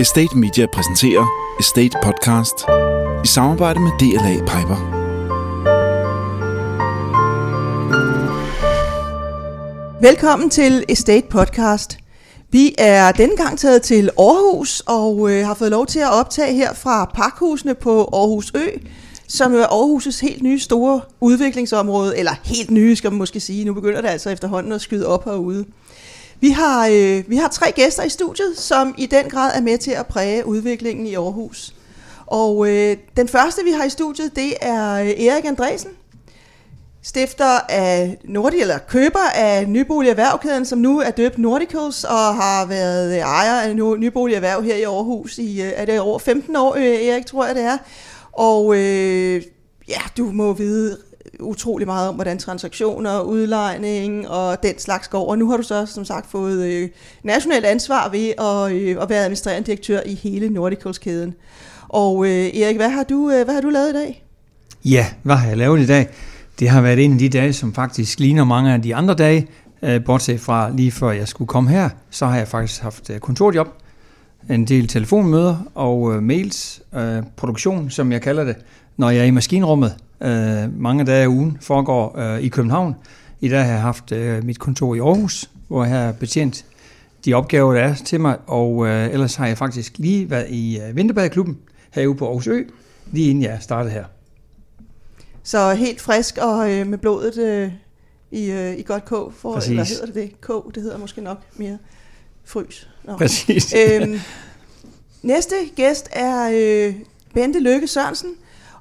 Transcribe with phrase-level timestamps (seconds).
[0.00, 1.26] Estate Media præsenterer
[1.60, 2.54] Estate Podcast
[3.24, 4.78] i samarbejde med DLA Piper.
[10.02, 11.98] Velkommen til Estate Podcast.
[12.50, 16.54] Vi er denne gang taget til Aarhus og øh, har fået lov til at optage
[16.54, 18.66] her fra pakhusene på Aarhus Ø,
[19.28, 23.64] som er Aarhus' helt nye store udviklingsområde, eller helt nye skal man måske sige.
[23.64, 25.64] Nu begynder det altså efterhånden at skyde op herude.
[26.40, 29.78] Vi har, øh, vi har tre gæster i studiet, som i den grad er med
[29.78, 31.74] til at præge udviklingen i Aarhus.
[32.26, 35.90] Og øh, den første, vi har i studiet, det er øh, Erik Andresen,
[37.02, 42.66] stifter af Nordic, eller køber af Nybolig Erhvervkæden, som nu er døbt Nordicals, og har
[42.66, 46.56] været øh, ejer af Nybolig Erhverv her i Aarhus i, øh, er det over 15
[46.56, 47.78] år, øh, Erik, tror jeg det er.
[48.32, 49.42] Og øh,
[49.88, 50.98] ja, du må vide
[51.42, 55.30] utrolig meget om, hvordan transaktioner, udlejning og den slags går.
[55.30, 56.88] Og nu har du så som sagt fået øh,
[57.22, 61.34] nationalt ansvar ved at, øh, at være administrerende direktør i hele Nordicals-kæden.
[61.88, 64.24] Og øh, Erik, hvad har, du, øh, hvad har du lavet i dag?
[64.84, 66.08] Ja, hvad har jeg lavet i dag?
[66.58, 69.46] Det har været en af de dage, som faktisk ligner mange af de andre dage.
[69.82, 73.20] Øh, bortset fra lige før jeg skulle komme her, så har jeg faktisk haft øh,
[73.20, 73.68] kontorjob,
[74.50, 78.56] en del telefonmøder og øh, mails, øh, produktion, som jeg kalder det,
[78.96, 79.94] når jeg er i maskinrummet.
[80.22, 82.94] Øh, mange dage af ugen foregår øh, i København.
[83.40, 86.64] I dag har jeg haft øh, mit kontor i Aarhus, hvor jeg har betjent
[87.24, 90.80] de opgaver, der er til mig, og øh, ellers har jeg faktisk lige været i
[90.80, 91.58] øh, Vinterbadeklubben
[91.90, 92.62] herude på Aarhus Ø,
[93.12, 94.04] lige inden jeg startede her.
[95.42, 97.72] Så helt frisk og øh, med blodet øh,
[98.30, 99.32] i, øh, i godt kog.
[99.36, 99.70] For, Præcis.
[99.70, 100.40] eller hedder det det?
[100.40, 101.78] Kog, det hedder måske nok mere
[102.44, 102.88] frys.
[103.04, 103.16] Nå.
[103.16, 103.74] Præcis.
[103.74, 104.20] Øhm,
[105.22, 106.94] næste gæst er øh,
[107.34, 108.30] Bente Lykke Sørensen.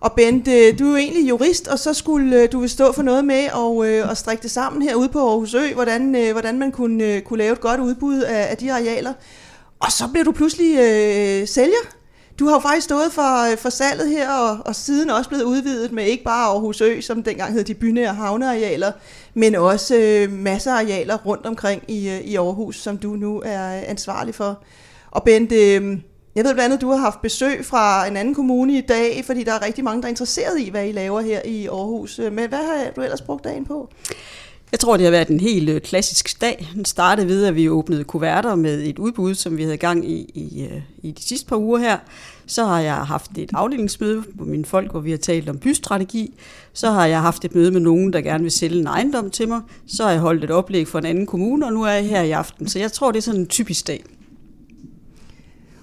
[0.01, 2.91] Og Bente, øh, du er jo egentlig jurist, og så skulle øh, du vil stå
[2.91, 6.59] for noget med at, at øh, strikke det sammen herude på Aarhus Ø, hvordan, hvordan
[6.59, 9.13] man kunne, kunne lave et godt udbud af, af de arealer.
[9.79, 11.89] Og så blev du pludselig øh, sælger.
[12.39, 15.91] Du har jo faktisk stået for, for salget her, og, og siden også blevet udvidet
[15.91, 18.91] med ikke bare Aarhus Ø, som dengang hed de bynære havnearealer,
[19.33, 23.69] men også øh, masser af arealer rundt omkring i, i Aarhus, som du nu er
[23.69, 24.63] ansvarlig for.
[25.11, 25.97] Og Bente, øh,
[26.39, 29.43] jeg ved blandt andet, du har haft besøg fra en anden kommune i dag, fordi
[29.43, 32.19] der er rigtig mange, der er interesseret i, hvad I laver her i Aarhus.
[32.19, 33.89] Øh, Men hvad har du ellers brugt dagen på?
[34.71, 36.67] Jeg tror, det har været en helt øh, klassisk dag.
[36.75, 40.31] Den startede ved, at vi åbnede kuverter med et udbud, som vi havde gang i,
[40.33, 41.97] i, øh, i de sidste par uger her.
[42.47, 46.33] Så har jeg haft et afdelingsmøde med mine folk, hvor vi har talt om bystrategi.
[46.73, 49.47] Så har jeg haft et møde med nogen, der gerne vil sælge en ejendom til
[49.47, 49.61] mig.
[49.87, 52.21] Så har jeg holdt et oplæg for en anden kommune, og nu er jeg her
[52.21, 52.67] i aften.
[52.67, 54.03] Så jeg tror, det er sådan en typisk dag.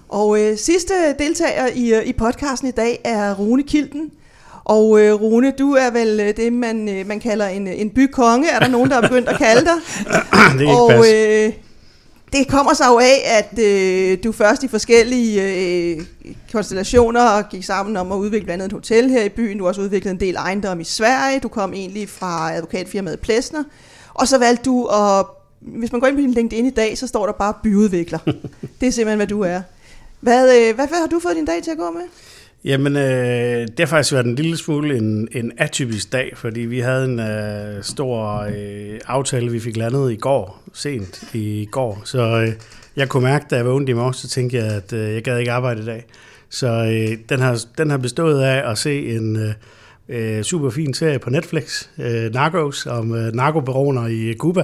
[0.09, 4.11] Og øh, sidste deltager i, øh, i podcasten i dag er Rune Kilden.
[4.65, 8.49] Og øh, Rune, du er vel øh, det, man, øh, man kalder en, en bykonge,
[8.49, 9.75] er der nogen, der er begyndt at kalde dig.
[10.59, 11.53] det og øh,
[12.33, 16.05] det kommer sig jo af, at øh, du først i forskellige øh,
[16.51, 19.57] konstellationer gik sammen om at udvikle blandt andet et hotel her i byen.
[19.57, 21.39] Du har også udviklet en del ejendom i Sverige.
[21.39, 23.63] Du kom egentlig fra advokatfirmaet Plesner.
[24.13, 25.25] Og så valgte du at,
[25.59, 28.19] hvis man går ind på din LinkedIn i dag, så står der bare byudvikler.
[28.81, 29.61] det er simpelthen, hvad du er.
[30.19, 32.01] Hvad, øh, hvad, hvad har du fået din dag til at gå med?
[32.63, 36.79] Jamen, øh, det har faktisk været en lille smule en, en atypisk dag, fordi vi
[36.79, 42.01] havde en øh, stor øh, aftale, vi fik landet i går, sent i går.
[42.03, 42.53] Så øh,
[42.95, 45.39] jeg kunne mærke, da jeg vågnede i morges, så tænkte jeg, at øh, jeg gad
[45.39, 46.05] ikke arbejde i dag.
[46.49, 49.53] Så øh, den, har, den har bestået af at se en øh,
[50.09, 54.63] øh super fin serie på Netflix, øh, Narcos, om øh, narkobaroner i Cuba.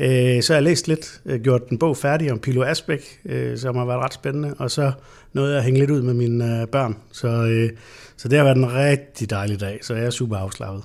[0.00, 3.58] Øh, så har jeg læst lidt, øh, gjort en bog færdig om Pilo Asbæk, øh,
[3.58, 4.92] som har været ret spændende, og så
[5.32, 6.96] nåede jeg at hænge lidt ud med mine øh, børn.
[7.12, 7.70] Så, øh,
[8.16, 10.82] så det har været en rigtig dejlig dag, så jeg er super afslappet.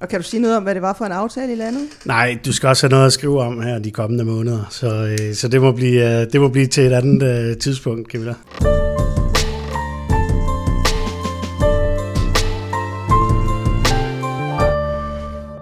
[0.00, 1.88] Og kan du sige noget om, hvad det var for en aftale i landet?
[2.04, 5.34] Nej, du skal også have noget at skrive om her de kommende måneder, så, øh,
[5.34, 8.34] så det, må blive, øh, det må blive til et andet øh, tidspunkt, Camilla.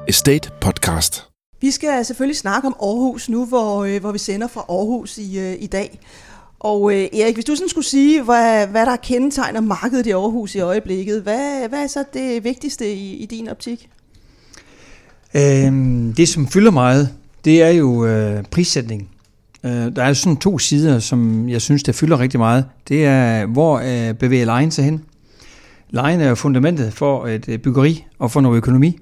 [0.09, 1.36] Estate Podcast.
[1.61, 5.39] Vi skal selvfølgelig snakke om Aarhus nu, hvor, øh, hvor vi sender fra Aarhus i,
[5.39, 6.01] øh, i dag.
[6.61, 10.55] Og øh, Erik, hvis du sådan skulle sige, hvad, hvad der kendetegner markedet i Aarhus
[10.55, 13.89] i øjeblikket, hvad, hvad er så det vigtigste i, i din optik?
[15.35, 17.09] Øhm, det, som fylder meget,
[17.45, 19.09] det er jo øh, prissætning.
[19.65, 22.65] Øh, der er sådan to sider, som jeg synes, der fylder rigtig meget.
[22.89, 25.05] Det er, hvor øh, bevæger lejen sig hen?
[25.91, 28.99] Lejen er jo fundamentet for et øh, byggeri og for noget økonomi.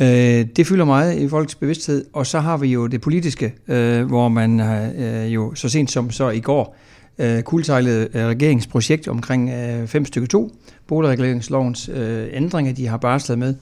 [0.00, 4.04] Øh, det fylder meget i folks bevidsthed, og så har vi jo det politiske, øh,
[4.04, 6.76] hvor man øh, jo så sent som så i går
[7.18, 10.50] øh, kuldsejlede øh, regeringsprojekt omkring øh, 5 stykke 2,
[10.86, 13.54] boligreguleringslovens øh, ændringer, de har barslet med.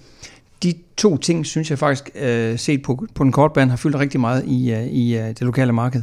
[0.62, 3.96] De to ting, synes jeg faktisk, øh, set på, på den korte bane, har fyldt
[3.96, 6.02] rigtig meget i, øh, i øh, det lokale marked.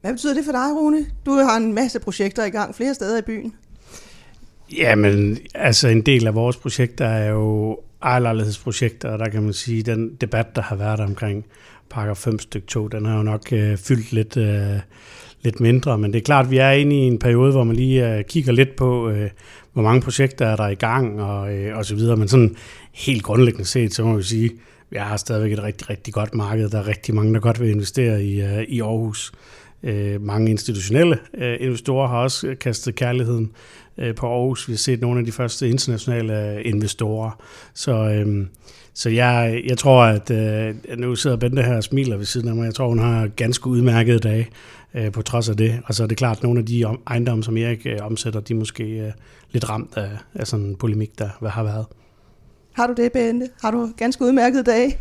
[0.00, 1.06] Hvad betyder det for dig, Rune?
[1.26, 3.54] Du har en masse projekter i gang flere steder i byen.
[4.76, 9.80] Jamen, altså en del af vores projekter er jo ejerlejlighedsprojekter, og der kan man sige,
[9.80, 11.44] at den debat, der har været omkring
[11.90, 14.80] pakker 5 stykke 2, den har jo nok øh, fyldt lidt, øh,
[15.42, 17.76] lidt mindre, men det er klart, at vi er inde i en periode, hvor man
[17.76, 19.30] lige øh, kigger lidt på, øh,
[19.72, 22.56] hvor mange projekter er der i gang og, øh, og så videre, men sådan
[22.92, 24.52] helt grundlæggende set, så må vi sige, at
[24.90, 26.70] vi har stadigvæk et rigtig, rigtig godt marked.
[26.70, 29.32] Der er rigtig mange, der godt vil investere i, øh, i Aarhus.
[29.82, 33.50] Øh, mange institutionelle øh, investorer har også kastet kærligheden
[33.98, 34.68] Øh, på Aarhus.
[34.68, 37.42] Vi har set nogle af de første internationale øh, investorer.
[37.74, 38.48] Så, øhm,
[38.94, 42.54] så jeg, jeg tror, at øh, nu sidder Bente her og smiler ved siden af
[42.54, 42.64] mig.
[42.64, 44.48] Jeg tror, hun har ganske udmærkede dage
[44.94, 45.80] øh, på trods af det.
[45.84, 48.52] Og så er det klart, at nogle af de ejendomme, som Erik øh, omsætter, de
[48.52, 49.12] er måske øh,
[49.52, 51.86] lidt ramt af, af sådan en polemik, der har været.
[52.72, 53.48] Har du det, Bente?
[53.62, 54.98] Har du ganske udmærket dage?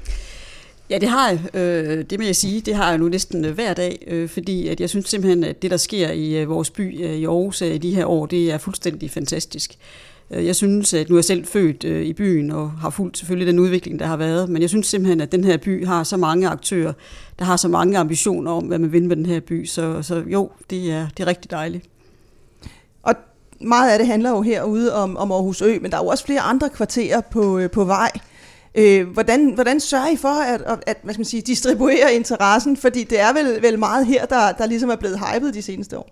[0.91, 1.55] Ja, det har jeg.
[1.55, 4.67] Øh, det må jeg sige, det har jeg nu næsten øh, hver dag, øh, fordi
[4.67, 7.61] at jeg synes simpelthen, at det, der sker i øh, vores by øh, i Aarhus
[7.61, 9.77] i de her år, det er fuldstændig fantastisk.
[10.29, 13.59] Jeg synes, at nu er jeg selv født i byen og har fulgt selvfølgelig den
[13.59, 16.47] udvikling, der har været, men jeg synes simpelthen, at den her by har så mange
[16.47, 16.93] aktører,
[17.39, 20.23] der har så mange ambitioner om, hvad man vil med den her by, så, så
[20.27, 21.85] jo, det er, det er rigtig dejligt.
[23.03, 23.13] Og
[23.61, 26.25] meget af det handler jo herude om, om Aarhus Ø, men der er jo også
[26.25, 28.11] flere andre kvarterer på, på vej.
[28.75, 32.77] Øh, hvordan, hvordan sørger I for at, at hvad skal man sige, distribuere interessen?
[32.77, 35.97] Fordi det er vel, vel meget her, der, der ligesom er blevet hypet de seneste
[35.97, 36.09] år.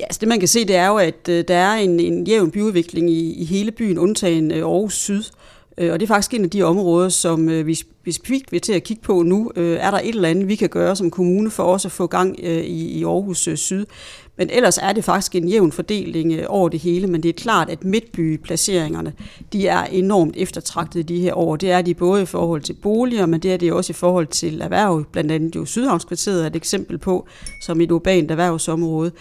[0.00, 2.26] Ja, altså det man kan se, det er jo, at øh, der er en, en
[2.26, 5.22] jævn byudvikling i, i hele byen, undtagen øh, Aarhus Syd.
[5.78, 8.60] Øh, og det er faktisk en af de områder, som øh, vi, vi specifikt vil
[8.60, 9.50] til at kigge på nu.
[9.56, 12.06] Øh, er der et eller andet, vi kan gøre som kommune for også at få
[12.06, 13.86] gang øh, i, i Aarhus øh, Syd?
[14.36, 17.32] Men ellers er det faktisk en jævn fordeling øh, over det hele, men det er
[17.32, 19.12] klart, at midtbyplaceringerne,
[19.52, 21.56] de er enormt eftertragtede de her år.
[21.56, 24.26] Det er de både i forhold til boliger, men det er det også i forhold
[24.26, 25.04] til erhverv.
[25.12, 27.26] Blandt andet jo Sydhavnskvarteret er et eksempel på,
[27.62, 29.12] som et urbant erhvervsområde.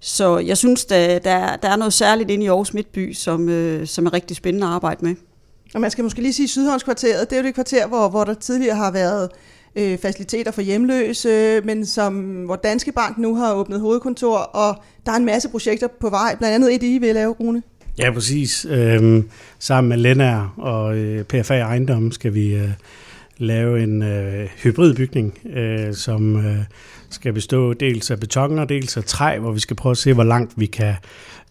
[0.00, 3.86] Så jeg synes, der, der, der er noget særligt inde i Aarhus Midtby, som, øh,
[3.86, 5.14] som er rigtig spændende at arbejde med.
[5.74, 8.34] Og man skal måske lige sige Sydhavnskvarteret, det er jo det kvarter, hvor, hvor der
[8.34, 9.30] tidligere har været
[9.76, 12.14] øh, faciliteter for hjemløse, men som,
[12.44, 16.36] hvor Danske Bank nu har åbnet hovedkontor, og der er en masse projekter på vej,
[16.38, 17.62] blandt andet et, I vil lave, Rune.
[17.98, 18.66] Ja, præcis.
[18.70, 19.28] Øhm,
[19.58, 22.70] sammen med Lennær og øh, PFA Ejendom skal vi øh,
[23.38, 26.58] lave en øh, hybridbygning, øh, som øh,
[27.10, 30.12] skal bestå dels af beton og dels af træ, hvor vi skal prøve at se,
[30.12, 30.94] hvor langt vi kan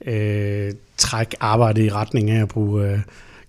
[0.06, 3.00] øh, trække arbejdet i retning af at bruge øh,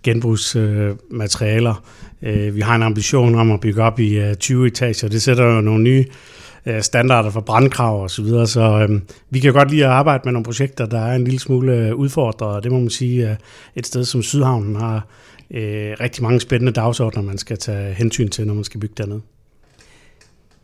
[0.02, 1.82] genbrugsmaterialer.
[2.22, 5.08] Øh, vi har en ambition om at bygge op i øh, 20 etager.
[5.08, 6.04] Det sætter jo nogle nye
[6.66, 9.00] øh, standarder for brandkrav og så videre, så øh,
[9.30, 12.56] vi kan godt lide at arbejde med nogle projekter, der er en lille smule udfordret,
[12.56, 13.38] og det må man sige,
[13.76, 15.06] et sted som Sydhavnen har
[15.50, 19.20] øh, rigtig mange spændende dagsordner, man skal tage hensyn til, når man skal bygge dernede.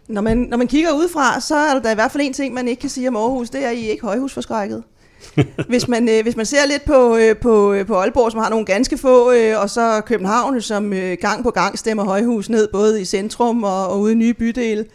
[0.09, 2.69] Når man, når man kigger udefra, så er der i hvert fald en ting, man
[2.69, 4.83] ikke kan sige om Aarhus, det er, at I ikke højhusforskrækket.
[5.69, 8.51] hvis, man, øh, hvis man ser lidt på, øh, på, øh, på Aalborg, som har
[8.51, 12.69] nogle ganske få, øh, og så København, som øh, gang på gang stemmer højhus ned,
[12.73, 14.87] både i centrum og, og ude i nye bydele,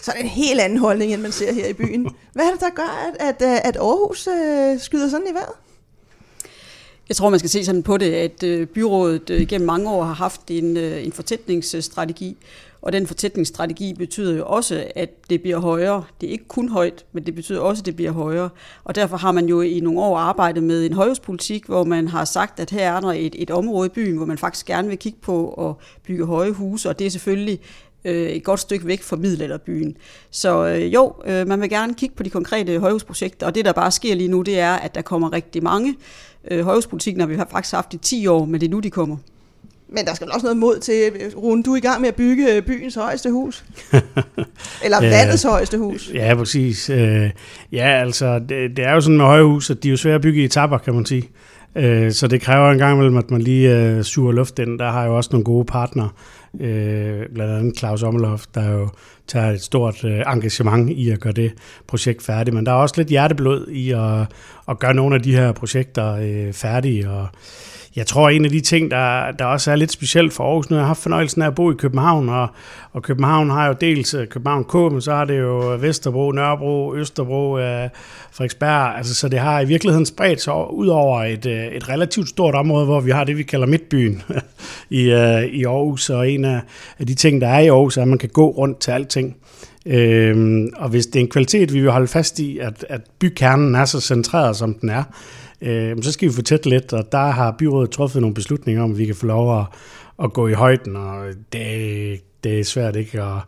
[0.00, 2.10] så er det en helt anden holdning, end man ser her i byen.
[2.34, 5.54] Hvad er det, der gør, at, at, øh, at Aarhus øh, skyder sådan i vejret?
[7.08, 10.14] Jeg tror, man skal se sådan på det, at øh, byrådet gennem mange år har
[10.14, 12.36] haft en, en fortætningsstrategi,
[12.82, 16.04] og den fortætningsstrategi betyder jo også, at det bliver højere.
[16.20, 18.48] Det er ikke kun højt, men det betyder også, at det bliver højere.
[18.84, 22.24] Og derfor har man jo i nogle år arbejdet med en højhuspolitik, hvor man har
[22.24, 24.98] sagt, at her er der et, et område i byen, hvor man faktisk gerne vil
[24.98, 25.74] kigge på at
[26.06, 27.60] bygge høje huse, og det er selvfølgelig
[28.04, 29.96] øh, et godt stykke væk fra middelalderbyen.
[30.30, 33.72] Så øh, jo, øh, man vil gerne kigge på de konkrete højhusprojekter, og det der
[33.72, 35.96] bare sker lige nu, det er, at der kommer rigtig mange.
[36.50, 39.16] Øh, højhuspolitikken har vi faktisk haft i 10 år, men det er nu, de kommer.
[39.92, 42.62] Men der skal også noget mod til, Rune, du er i gang med at bygge
[42.62, 43.64] byens højeste hus.
[44.84, 46.10] Eller landets højeste hus.
[46.14, 46.90] Ja, præcis.
[46.90, 47.30] Øh,
[47.72, 50.20] ja, altså, det, det er jo sådan med højhus, at de er jo svære at
[50.20, 51.28] bygge i etapper, kan man sige.
[51.76, 54.78] Øh, så det kræver en gang imellem, at man lige øh, suger luft ind.
[54.78, 56.08] Der har jo også nogle gode partnere,
[57.34, 58.88] blandt andet Claus Ommerlof, der jo
[59.26, 61.52] tager et stort engagement i at gøre det
[61.86, 62.54] projekt færdigt.
[62.54, 64.26] Men der er også lidt hjerteblod i at,
[64.68, 66.16] at gøre nogle af de her projekter
[66.52, 67.26] færdige, og
[67.96, 70.76] jeg tror, en af de ting, der, der også er lidt specielt for Aarhus, nu
[70.76, 72.48] har jeg haft fornøjelsen af at bo i København, og,
[72.92, 76.94] og København har jo dels øh, København K, men så har det jo Vesterbro, Nørrebro,
[76.94, 77.88] Østerbro, øh,
[78.32, 82.28] Frederiksberg, altså, så det har i virkeligheden spredt sig ud over et, øh, et relativt
[82.28, 84.22] stort område, hvor vi har det, vi kalder Midtbyen
[84.90, 86.60] i, øh, i Aarhus, og en af,
[86.98, 89.36] af de ting, der er i Aarhus, er, at man kan gå rundt til alting.
[89.86, 93.74] Øhm, og hvis det er en kvalitet, vi vil holde fast i, at, at bykernen
[93.74, 95.02] er så centreret, som den er,
[95.60, 98.90] øh, så skal vi få tæt lidt, og der har byrådet truffet nogle beslutninger om,
[98.90, 99.66] at vi kan få lov at,
[100.24, 103.38] at gå i højden, og det, det er svært ikke at,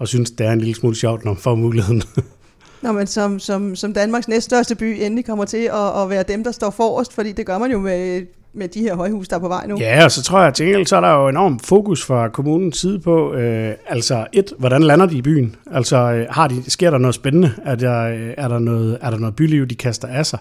[0.00, 2.02] at synes, det er en lille smule sjovt, når man får muligheden.
[2.82, 6.44] Når man som, som, som Danmarks næststørste by endelig kommer til at, at være dem,
[6.44, 9.40] der står forrest, fordi det gør man jo med med de her højhus, der er
[9.40, 9.78] på vej nu.
[9.80, 12.78] Ja, og så tror jeg til gengæld, så er der jo enorm fokus fra kommunens
[12.78, 15.56] side på, øh, altså et, hvordan lander de i byen?
[15.72, 17.52] Altså øh, har de, sker der noget spændende?
[17.64, 20.38] Er der, øh, er, der noget, er der noget byliv, de kaster af sig?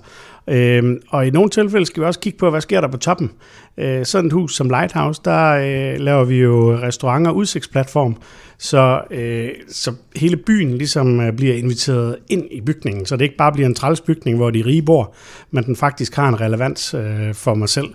[0.48, 3.32] Øh, og i nogle tilfælde skal vi også kigge på, hvad sker der på toppen?
[3.78, 8.16] Øh, sådan et hus som Lighthouse, der øh, laver vi jo restauranter og udsigtsplatform,
[8.62, 13.38] så, øh, så hele byen ligesom øh, bliver inviteret ind i bygningen, så det ikke
[13.38, 15.14] bare bliver en trælsbygning, hvor de rige bor,
[15.52, 17.88] men den faktisk har en relevans øh, for mig selv.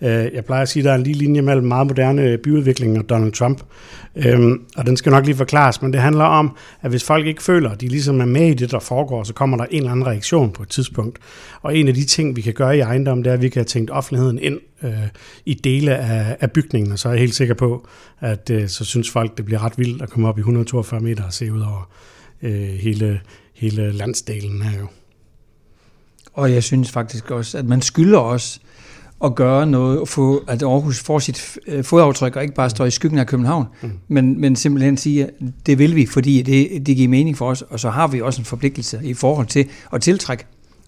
[0.00, 2.38] Øh, jeg plejer at sige, at der er en lige linje mellem meget moderne øh,
[2.38, 3.62] byudvikling og Donald Trump,
[4.16, 7.42] øh, og den skal nok lige forklares, men det handler om, at hvis folk ikke
[7.42, 9.90] føler, at de ligesom er med i det, der foregår, så kommer der en eller
[9.90, 11.18] anden reaktion på et tidspunkt.
[11.62, 13.60] Og en af de ting, vi kan gøre i ejendom, det er, at vi kan
[13.60, 15.08] have tænkt offentligheden ind øh,
[15.46, 17.86] i dele af, af bygningen, og så er jeg helt sikker på,
[18.20, 21.24] at øh, så synes folk, det bliver ret vildt at komme op i 142 meter
[21.24, 21.90] og se ud over
[22.42, 23.20] øh, hele,
[23.54, 24.86] hele landsdelen her jo.
[26.34, 28.60] Og jeg synes faktisk også, at man skylder os
[29.24, 32.84] at gøre noget, at, få, at Aarhus får sit øh, fodaftryk, og ikke bare står
[32.84, 33.90] i skyggen af København, mm.
[34.08, 35.30] men, men simpelthen sige, at
[35.66, 38.40] det vil vi, fordi det, det giver mening for os, og så har vi også
[38.40, 40.44] en forpligtelse i forhold til at tiltrække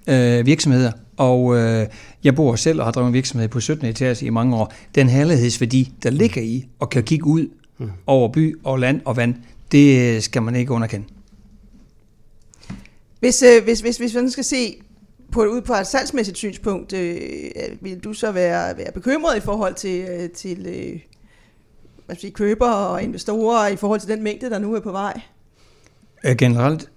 [0.09, 0.93] øh, virksomheder.
[1.17, 1.87] Og øh,
[2.25, 4.73] jeg bor selv og har drevet virksomhed på 17 etage i mange år.
[4.95, 7.91] Den herlighedsværdi, der ligger i og kan kigge ud mm.
[8.07, 9.35] over by og land og vand,
[9.73, 11.07] det skal man ikke underkende.
[13.21, 14.77] Hvis, øh, hvis, hvis, hvis man skal se
[15.33, 17.21] på, ud på et salgsmæssigt synspunkt, øh,
[17.81, 21.01] vil du så være, være bekymret i forhold til, øh, til øh,
[22.07, 25.21] hvad sige, køber og investorer i forhold til den mængde, der nu er på vej?
[26.25, 26.91] Øh, generelt,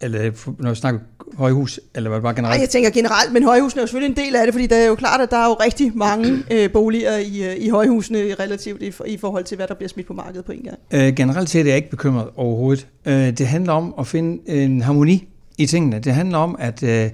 [0.00, 0.30] eller
[0.62, 1.00] når vi snakker
[1.34, 2.56] højhus, eller hvad bare generelt?
[2.56, 4.78] Nej, jeg tænker generelt, men højhusene er jo selvfølgelig en del af det, fordi det
[4.78, 8.18] er jo klart, at der er jo rigtig mange øh, boliger i, øh, i højhusene
[8.18, 10.78] relativt i, i forhold til, hvad der bliver smidt på markedet på en gang.
[10.90, 12.86] Øh, generelt set er jeg ikke bekymret overhovedet.
[13.06, 15.28] Øh, det handler om at finde en harmoni
[15.58, 15.98] i tingene.
[15.98, 17.10] Det handler om, at øh,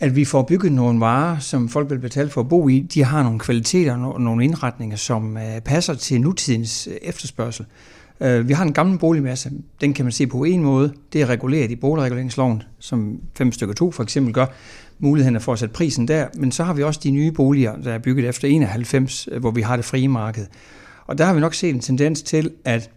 [0.00, 2.86] at vi får bygget nogle varer, som folk vil betale for at bo i.
[2.94, 7.64] De har nogle kvaliteter og nogle indretninger, som øh, passer til nutidens øh, efterspørgsel.
[7.64, 9.50] Øh, Øh, vi har en gammel boligmasse,
[9.80, 10.92] den kan man se på en måde.
[11.12, 14.46] Det er reguleret i boligreguleringsloven, som 5 stykker 2 for eksempel gør.
[14.98, 17.92] Muligheden for at sætte prisen der, men så har vi også de nye boliger, der
[17.92, 20.46] er bygget efter 91, øh, hvor vi har det frie marked.
[21.06, 22.90] Og der har vi nok set en tendens til, at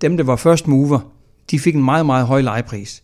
[0.00, 1.12] dem, der var first mover,
[1.50, 3.02] de fik en meget, meget høj lejepris.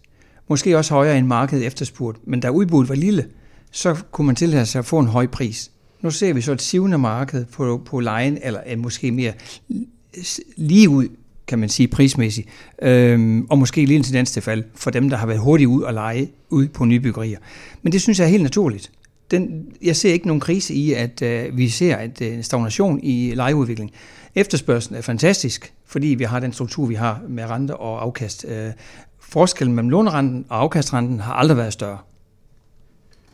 [0.49, 3.27] Måske også højere end markedet efterspurgt, men da udbuddet var lille,
[3.71, 5.71] så kunne man tillade sig at få en høj pris.
[6.01, 9.33] Nu ser vi så et sivende marked på, på lejen, eller måske mere
[10.57, 11.09] lige ud,
[11.53, 12.49] kan man sige, prismæssigt,
[12.83, 15.83] øhm, og måske lige en tendens til fald for dem, der har været hurtigt ud
[15.83, 17.39] og lege ud på nybyggerier.
[17.83, 18.91] Men det synes jeg er helt naturligt.
[19.31, 23.01] Den, jeg ser ikke nogen krise i, at øh, vi ser at, øh, en stagnation
[23.03, 23.91] i lejeudvikling.
[24.35, 28.47] Efterspørgselen er fantastisk, fordi vi har den struktur, vi har med rente og afkast.
[28.49, 28.71] Øh,
[29.21, 31.99] forskellen mellem lånerenten og afkastrenten har aldrig været større.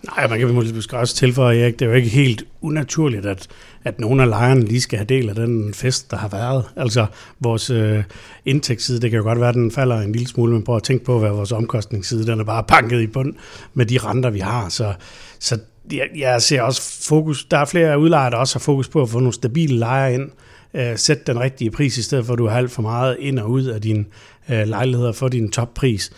[0.03, 3.47] Nej, man kan måske også tilføje, Erik, det er jo ikke helt unaturligt, at,
[3.85, 6.65] at nogle af lejerne lige skal have del af den fest, der har været.
[6.77, 7.07] Altså
[7.41, 8.03] vores øh,
[8.45, 10.83] indtægtsside, det kan jo godt være, at den falder en lille smule, men prøv at
[10.83, 13.35] tænke på, hvad vores omkostningsside, den er bare banket i bund
[13.75, 14.69] med de renter, vi har.
[14.69, 14.93] Så,
[15.39, 15.59] så
[15.93, 19.09] jeg, jeg ser også fokus, der er flere udlejere, der også har fokus på at
[19.09, 20.31] få nogle stabile lejere ind,
[20.75, 23.39] øh, sætte den rigtige pris, i stedet for at du har alt for meget ind
[23.39, 24.05] og ud af dine
[24.51, 26.11] øh, lejligheder for din toppris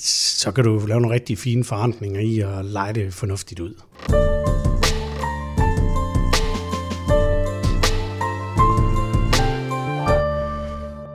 [0.00, 3.74] så kan du lave nogle rigtig fine forandringer i at lege det fornuftigt ud.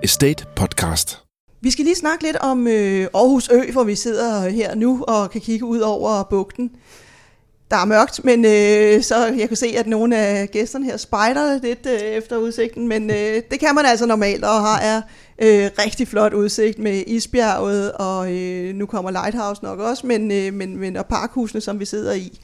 [0.04, 1.18] Estate Podcast.
[1.62, 5.32] Vi skal lige snakke lidt om øh, Aarhus Ø, hvor vi sidder her nu og
[5.32, 6.72] kan kigge ud over bugten.
[7.72, 11.60] Der er mørkt, men øh, så jeg kan se, at nogle af gæsterne her spejder
[11.62, 15.02] lidt øh, efter udsigten, men øh, det kan man altså normalt, og har er
[15.42, 20.54] øh, rigtig flot udsigt med isbjerget, og øh, nu kommer Lighthouse nok også, men, øh,
[20.54, 22.40] men, men og parkhusene, som vi sidder i.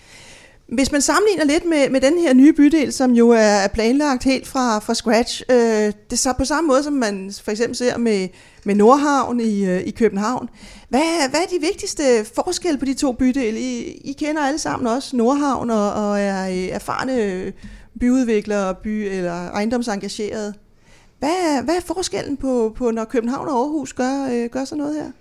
[0.67, 4.47] Hvis man sammenligner lidt med, med den her nye bydel, som jo er planlagt helt
[4.47, 7.97] fra, fra scratch, øh, det er så på samme måde, som man for eksempel ser
[7.97, 8.27] med,
[8.63, 10.49] med Nordhavn i, øh, i København.
[10.89, 12.03] Hvad, hvad er de vigtigste
[12.35, 13.59] forskelle på de to bydele?
[13.59, 17.53] I, I kender alle sammen også Nordhavn og, og er øh, erfarne
[17.99, 20.53] byudviklere by, eller ejendomsengagerede.
[21.19, 24.95] Hvad, hvad er forskellen på, på, når København og Aarhus gør, øh, gør sådan noget
[24.95, 25.12] her?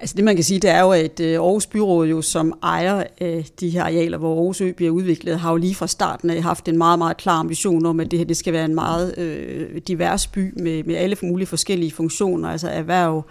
[0.00, 3.04] Altså det man kan sige, det er jo, at øh, Aarhus Byråd jo som ejer
[3.20, 6.42] af de her arealer, hvor Aarhus Ø bliver udviklet, har jo lige fra starten af
[6.42, 9.18] haft en meget, meget klar ambition om, at det her det skal være en meget
[9.18, 13.24] øh, divers by med, med alle mulige forskellige funktioner, altså erhverv,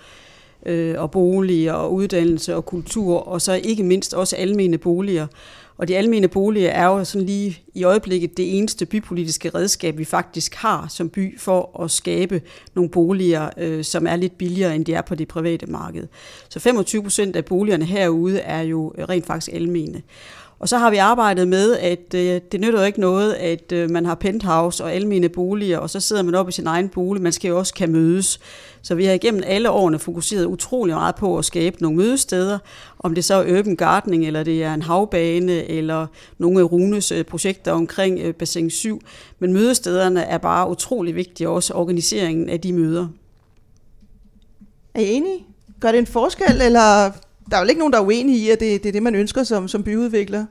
[0.66, 5.28] øh, og boliger og uddannelse og kultur, og så ikke mindst også almene boliger.
[5.78, 10.06] Og de almene boliger er jo sådan lige i øjeblikket det eneste bypolitiske redskab, vi
[10.06, 12.42] faktisk har som by for at skabe
[12.76, 16.08] nogle boliger, øh, som er lidt billigere, end de er på det private marked.
[16.50, 20.02] Så 25 procent af boligerne herude er jo øh, rent faktisk almene.
[20.64, 23.90] Og så har vi arbejdet med, at øh, det nytter jo ikke noget, at øh,
[23.90, 27.24] man har penthouse og almene boliger, og så sidder man op i sin egen bolig.
[27.24, 28.40] Man skal jo også kan mødes.
[28.82, 32.60] Så vi har igennem alle årene fokuseret utrolig meget på at skabe nogle mødesteder,
[33.00, 37.12] om det så er urban gardening, eller det er en havbane, eller nogle af Runes
[37.12, 39.02] øh, projekter omkring øh, Bassin 7.
[39.40, 43.08] Men mødestederne er bare utrolig vigtige, også organiseringen af de møder.
[44.94, 45.46] Er I enige?
[45.80, 47.12] Gør det en forskel, eller
[47.52, 49.16] der er jo ikke nogen, der er uenige i, at det, det er det, man
[49.16, 50.46] ønsker som, som byudvikler?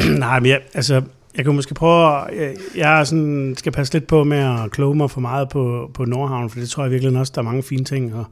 [0.18, 1.02] Nej, men jeg, altså,
[1.36, 5.10] jeg kan måske prøve, jeg, jeg sådan, skal passe lidt på med at kloge mig
[5.10, 7.84] for meget på, på Nordhavn, for det tror jeg virkelig også, der er mange fine
[7.84, 8.24] ting at,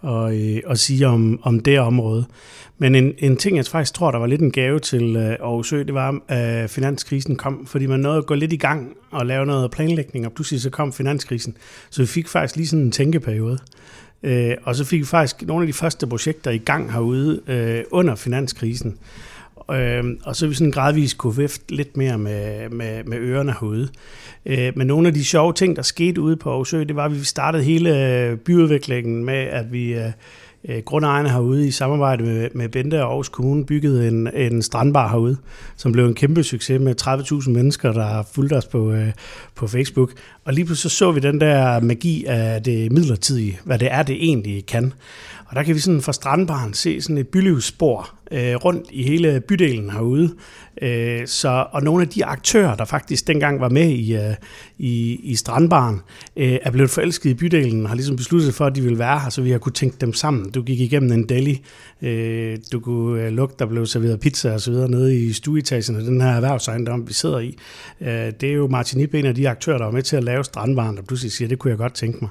[0.00, 2.24] og, øh, at sige om, om det område.
[2.78, 5.72] Men en, en ting, jeg faktisk tror, der var lidt en gave til øh, Aarhus
[5.72, 8.92] Ø, det var, at øh, finanskrisen kom, fordi man nåede at gå lidt i gang
[9.10, 11.56] og lave noget planlægning, og pludselig så kom finanskrisen.
[11.90, 13.58] Så vi fik faktisk lige sådan en tænkeperiode.
[14.22, 17.84] Øh, og så fik vi faktisk nogle af de første projekter i gang herude øh,
[17.90, 18.98] under finanskrisen.
[19.70, 23.88] Øh, og så vi sådan gradvist kunne vifte lidt mere med, med, med ørerne herude.
[24.46, 27.14] Øh, men nogle af de sjove ting, der skete ude på Aarhusø, det var, at
[27.14, 29.94] vi startede hele øh, byudviklingen med, at vi...
[29.94, 30.10] Øh,
[30.68, 35.08] øh, grundejerne herude i samarbejde med, med Bente og Aarhus Kommune bygget en, en strandbar
[35.08, 35.36] herude,
[35.76, 39.12] som blev en kæmpe succes med 30.000 mennesker, der har fulgt os på, øh,
[39.54, 40.12] på Facebook.
[40.44, 44.02] Og lige pludselig så, så vi den der magi af det midlertidige, hvad det er,
[44.02, 44.92] det egentlig kan.
[45.46, 49.40] Og der kan vi sådan fra strandbaren se sådan et bylivsspor øh, rundt i hele
[49.40, 50.34] bydelen herude.
[50.82, 54.34] Øh, så, og nogle af de aktører, der faktisk dengang var med i, øh,
[54.78, 56.00] i, i strandbaren,
[56.36, 59.20] øh, er blevet forelsket i bydelen og har ligesom besluttet for, at de vil være
[59.20, 60.50] her, så vi har kunne tænke dem sammen.
[60.50, 61.62] Du gik igennem en deli,
[62.02, 65.96] øh, du kunne øh, lugte, der blev serveret pizza og så videre nede i stueetagen
[65.96, 67.56] af den her erhvervsejendom, vi sidder i.
[68.00, 70.24] Øh, det er jo Martin Ip, en af de aktører, der var med til at
[70.24, 72.30] lave strandbaren, der pludselig siger, det kunne jeg godt tænke mig.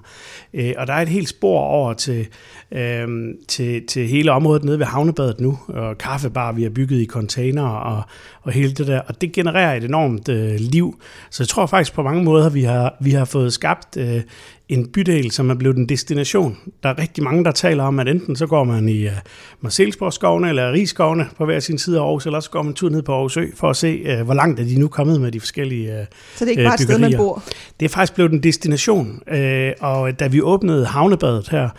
[0.54, 2.28] Øh, og der er et helt spor over til,
[2.72, 3.08] øh,
[3.48, 7.68] til, til hele området nede ved Havnebadet nu, og kaffebar, vi har bygget i container
[7.68, 8.04] og,
[8.42, 11.00] og hele det der, og det genererer et enormt øh, liv.
[11.30, 14.22] Så jeg tror faktisk på mange måder, vi har, vi har fået skabt øh,
[14.70, 16.58] en bydel, som er blevet en destination.
[16.84, 19.12] Der er rigtig mange, der taler om, at enten så går man i uh,
[19.62, 23.02] Marcelsborgskovene eller Rigskovene på hver sin side af Aarhus, eller så går man tur ned
[23.02, 25.40] på Aarhus Ø for at se, uh, hvor langt er de nu kommet med de
[25.40, 26.06] forskellige uh,
[26.36, 27.44] Så det er ikke bare et sted, man bor?
[27.80, 31.70] Det er faktisk blevet en destination, uh, og da vi åbnede havnebadet her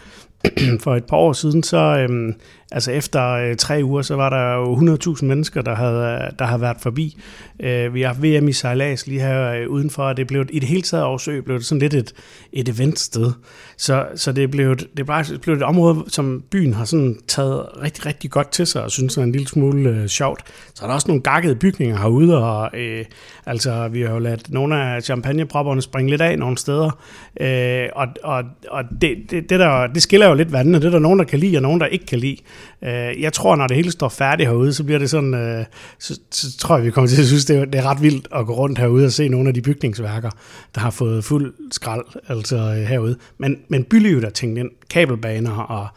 [0.85, 2.35] for et par år siden, så øhm,
[2.73, 6.61] altså efter øh, tre uger, så var der jo 100.000 mennesker, der havde, der havde
[6.61, 7.19] været forbi.
[7.61, 10.59] Øh, vi har haft VM i sejlads lige her øh, udenfor, og det blev i
[10.59, 12.13] det hele taget Aarhus blev det sådan lidt et,
[12.53, 13.33] et eventsted.
[13.77, 18.07] Så, så det, blev, det blev, blev et område, som byen har sådan taget rigtig,
[18.07, 20.43] rigtig godt til sig, og synes er en lille smule øh, sjovt.
[20.75, 23.05] Så er der også nogle gakkede bygninger herude, og øh,
[23.47, 26.99] altså, vi har jo ladt nogle af champagnepropperne springe lidt af nogle steder,
[27.41, 30.79] øh, og, og, og det, det, det, der, det skiller jo lidt vandene.
[30.79, 32.37] Det er der nogen, der kan lide, og nogen, der ikke kan lide.
[32.85, 35.65] Øh, jeg tror, når det hele står færdigt herude, så bliver det sådan, øh,
[35.99, 38.29] så, så tror jeg, vi kommer til at synes, det er, det er ret vildt
[38.35, 40.31] at gå rundt herude og se nogle af de bygningsværker,
[40.75, 43.17] der har fået fuld skrald altså øh, herude.
[43.39, 45.89] Men, men bylivet er tænkt ind, kabelbaner og,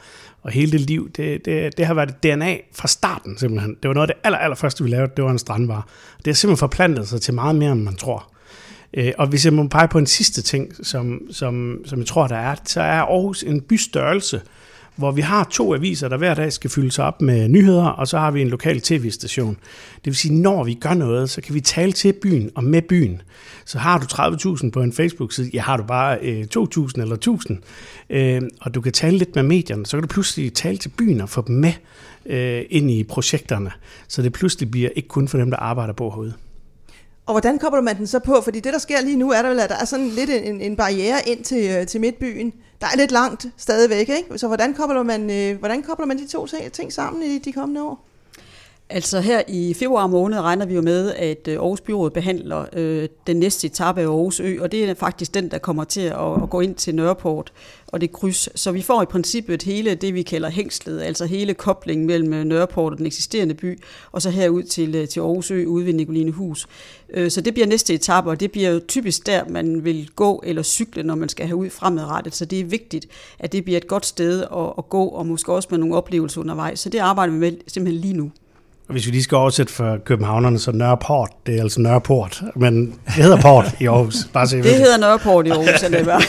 [0.41, 3.75] og hele det liv, det, det, det har været DNA fra starten simpelthen.
[3.83, 5.87] Det var noget af det aller, aller første, vi lavede, det var en strandbar.
[6.17, 8.33] Det har simpelthen forplantet sig til meget mere, end man tror.
[8.93, 12.27] Øh, og hvis jeg må pege på en sidste ting, som, som, som jeg tror,
[12.27, 14.41] der er, så er Aarhus en bystørrelse,
[14.99, 18.07] hvor vi har to aviser, der hver dag skal fylde sig op med nyheder, og
[18.07, 19.57] så har vi en lokal tv-station.
[19.95, 22.81] Det vil sige, når vi gør noget, så kan vi tale til byen og med
[22.81, 23.21] byen.
[23.65, 27.59] Så har du 30.000 på en Facebook-side, ja, har du bare øh, 2.000 eller
[28.09, 30.89] 1.000, øh, og du kan tale lidt med medierne, så kan du pludselig tale til
[30.89, 31.73] byen og få dem med
[32.25, 33.71] øh, ind i projekterne,
[34.07, 36.33] så det pludselig bliver ikke kun for dem, der arbejder på herude.
[37.29, 38.41] Og hvordan kobler man den så på?
[38.41, 40.61] Fordi det, der sker lige nu, er der vel, at der er sådan lidt en,
[40.61, 42.53] en barriere ind til, øh, til midtbyen.
[42.81, 44.37] Der er lidt langt stadigvæk, ikke?
[44.37, 47.83] Så hvordan kobler man, øh, hvordan kobler man de to ting sammen i de kommende
[47.83, 48.08] år?
[48.91, 53.09] Altså her i februar måned regner vi jo med, at øh, Aarhus Byråd behandler øh,
[53.27, 56.43] den næste etape af Aarhus Ø, og det er faktisk den, der kommer til at,
[56.43, 57.51] at gå ind til Nørreport
[57.87, 58.59] og det kryds.
[58.59, 62.43] Så vi får i princippet hele det, vi kalder hængslet, altså hele koblingen mellem øh,
[62.43, 63.79] Nørreport og den eksisterende by,
[64.11, 66.67] og så herud til, øh, til Aarhus Ø ude ved Nicoline Hus.
[67.29, 70.63] Så det bliver næste etape, og det bliver jo typisk der, man vil gå eller
[70.63, 72.35] cykle, når man skal have ud fremadrettet.
[72.35, 73.07] Så det er vigtigt,
[73.39, 76.41] at det bliver et godt sted at, at gå, og måske også med nogle oplevelser
[76.41, 76.79] undervejs.
[76.79, 78.31] Så det arbejder vi med simpelthen lige nu.
[78.89, 82.43] Og hvis vi lige skal oversætte for københavnerne, så Nørreport, det er altså Nørreport.
[82.55, 84.15] Men det hedder Port i Aarhus.
[84.33, 86.15] Bare se, det hedder Nørreport i Aarhus, eller hvad?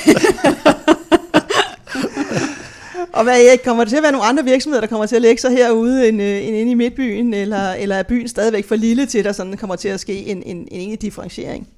[3.13, 5.23] Og hvad, Erik, kommer det til at være nogle andre virksomheder, der kommer til at
[5.23, 8.75] lægge sig herude end, øh, end inde i midtbyen, eller, eller er byen stadigvæk for
[8.75, 11.69] lille til, at der sådan kommer til at ske en, en, en egentlig differentiering?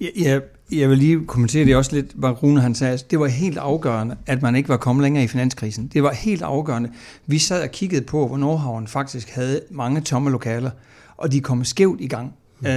[0.00, 0.40] Jeg, jeg,
[0.72, 2.98] jeg vil lige kommentere det også lidt, hvad Rune han sagde.
[3.10, 5.90] Det var helt afgørende, at man ikke var kommet længere i finanskrisen.
[5.92, 6.90] Det var helt afgørende.
[7.26, 10.70] Vi sad og kiggede på, hvor Nordhavn faktisk havde mange tomme lokaler,
[11.16, 12.34] og de kom skævt i gang.
[12.60, 12.66] Mm.
[12.66, 12.72] Øh,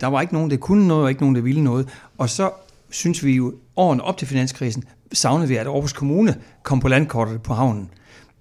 [0.00, 1.88] der var ikke nogen, der kunne noget, og ikke nogen, der ville noget.
[2.18, 2.50] Og så
[2.90, 7.42] synes vi jo, årene op til finanskrisen, savnede vi, at Aarhus Kommune kom på landkortet
[7.42, 7.90] på havnen.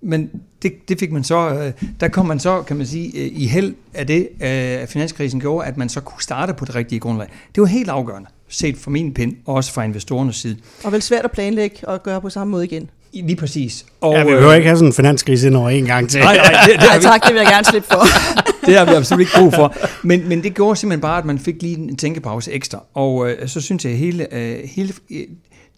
[0.01, 0.29] Men
[0.61, 3.47] det, det fik man så, øh, der kom man så, kan man sige, øh, i
[3.47, 4.47] held af det, øh,
[4.81, 7.27] at finanskrisen gjorde, at man så kunne starte på det rigtige grundlag.
[7.55, 10.57] Det var helt afgørende, set fra min pind, og også fra investorernes side.
[10.83, 12.89] Og vel svært at planlægge og gøre på samme måde igen.
[13.13, 13.85] Lige præcis.
[14.01, 16.19] Og, ja, vi behøver ikke have sådan en finanskrise ind over en gang til.
[16.19, 18.03] Nej, nej, det, det, Nej, tak, det vil jeg gerne slippe for.
[18.67, 19.75] det har vi absolut ikke brug for.
[20.03, 22.83] Men, men det gjorde simpelthen bare, at man fik lige en tænkepause ekstra.
[22.93, 24.93] Og øh, så synes jeg, at hele, øh, hele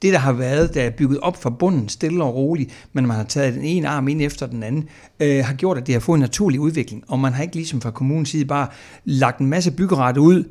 [0.02, 3.18] det, der har været, der er bygget op fra bunden, stille og roligt, men man
[3.18, 6.00] har taget den ene arm ind efter den anden, øh, har gjort, at det har
[6.00, 7.04] fået en naturlig udvikling.
[7.08, 8.68] Og man har ikke ligesom fra kommunens side bare
[9.06, 10.44] lagt en masse byggeret ud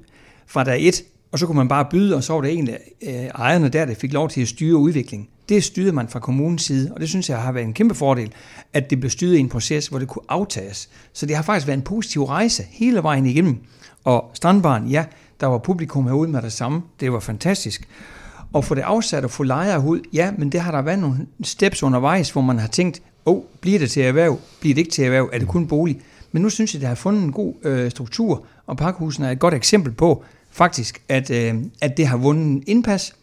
[0.46, 1.02] fra der et,
[1.32, 3.94] og så kunne man bare byde, og så var det egentlig øh, ejerne der, der
[3.94, 5.28] fik lov til at styre udviklingen.
[5.48, 8.32] Det styrede man fra kommunens side, og det synes jeg har været en kæmpe fordel,
[8.72, 10.88] at det blev styret i en proces, hvor det kunne aftages.
[11.12, 13.58] Så det har faktisk været en positiv rejse hele vejen igennem.
[14.04, 15.04] Og strandbaren, ja,
[15.40, 16.82] der var publikum herude med det samme.
[17.00, 17.88] Det var fantastisk
[18.52, 21.26] og få det afsat og få lejere ud, ja, men det har der været nogle
[21.42, 24.90] steps undervejs, hvor man har tænkt, åh, oh, bliver det til erhverv, bliver det ikke
[24.90, 26.00] til erhverv, er det kun bolig?
[26.32, 29.38] Men nu synes jeg, det har fundet en god øh, struktur, og pakkehusene er et
[29.38, 30.24] godt eksempel på,
[30.58, 33.14] faktisk, at, øh, at det har vundet indpas.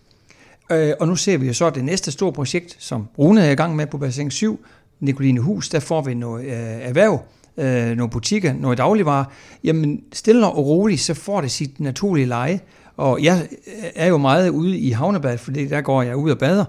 [0.71, 3.55] Øh, og nu ser vi jo så det næste store projekt, som Rune er i
[3.55, 4.65] gang med på Bassin 7,
[4.99, 7.23] Nicoline Hus, der får vi noget øh, erhverv,
[7.57, 9.25] øh, nogle butikker, noget dagligvarer.
[9.63, 12.59] Jamen stille og roligt, så får det sit naturlige leje.
[12.97, 13.47] Og jeg
[13.95, 16.65] er jo meget ude i havnebad, fordi der går jeg ud og bader,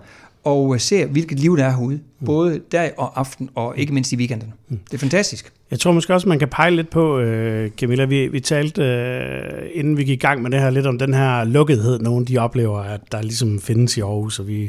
[0.46, 2.00] og ser, hvilket liv der er herude.
[2.20, 2.26] Mm.
[2.26, 4.52] Både dag og aften, og ikke mindst i weekenderne.
[4.68, 4.78] Mm.
[4.85, 5.52] Det er fantastisk.
[5.70, 9.66] Jeg tror måske også, man kan pege lidt på, uh, Camilla, vi, vi talte, uh,
[9.72, 12.38] inden vi gik i gang med det her, lidt om den her lukkethed, nogen de
[12.38, 14.62] oplever, at der ligesom findes i Aarhus, og vi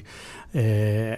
[0.53, 0.61] uh,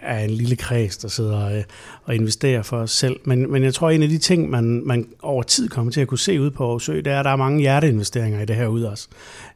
[0.02, 1.64] er en lille kreds, der sidder uh,
[2.04, 3.20] og investerer for os selv.
[3.24, 6.08] Men, men jeg tror, en af de ting, man, man over tid kommer til at
[6.08, 8.56] kunne se ud på Aarhus Ø, det er, at der er mange hjerteinvesteringer i det
[8.56, 9.08] her ud også.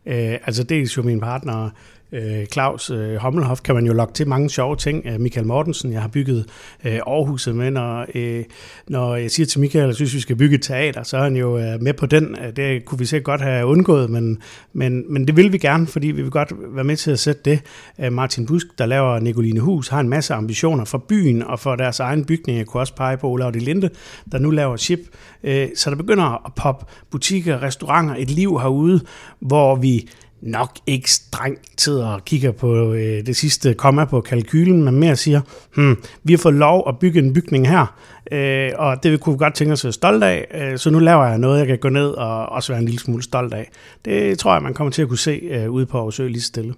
[0.05, 1.69] Uh, altså dels jo min partner
[2.13, 5.05] øh, Claus øh, Hommelhoff kan man jo lokke til mange sjove ting.
[5.05, 6.45] Øh, Michael Mortensen, jeg har bygget
[6.85, 8.43] øh, Aarhuset med, når, øh,
[8.87, 11.23] når jeg siger til Michael, at jeg synes, vi skal bygge et teater, så er
[11.23, 12.37] han jo øh, med på den.
[12.45, 14.41] Øh, det kunne vi sikkert godt have undgået, men,
[14.73, 17.41] men, men det vil vi gerne, fordi vi vil godt være med til at sætte
[17.45, 17.59] det.
[17.99, 21.75] Øh, Martin Busk, der laver Nicoline Hus, har en masse ambitioner for byen og for
[21.75, 22.57] deres egen bygning.
[22.57, 23.89] Jeg kunne også pege på Olav de Linde,
[24.31, 24.99] der nu laver chip.
[25.43, 29.01] Øh, så der begynder at poppe butikker, restauranter, et liv herude,
[29.39, 30.09] hvor vi
[30.43, 35.15] nok ikke strengt sidder og kigger på øh, det sidste komma på kalkylen, men mere
[35.15, 35.41] siger,
[35.75, 37.95] hmm, vi har fået lov at bygge en bygning her,
[38.31, 40.99] øh, og det kunne vi godt tænke os at være stolt af, øh, så nu
[40.99, 43.71] laver jeg noget, jeg kan gå ned og også være en lille smule stolt af.
[44.05, 46.73] Det tror jeg, man kommer til at kunne se øh, ude på Aarhus lige stille.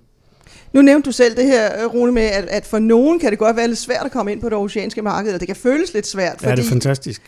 [0.74, 3.40] Nu nævnte du selv det her, øh, Rune, med, at, at for nogen kan det
[3.40, 5.94] godt være lidt svært at komme ind på det oceanske marked, og det kan føles
[5.94, 6.36] lidt svært.
[6.38, 7.22] Fordi, ja, det er fantastisk.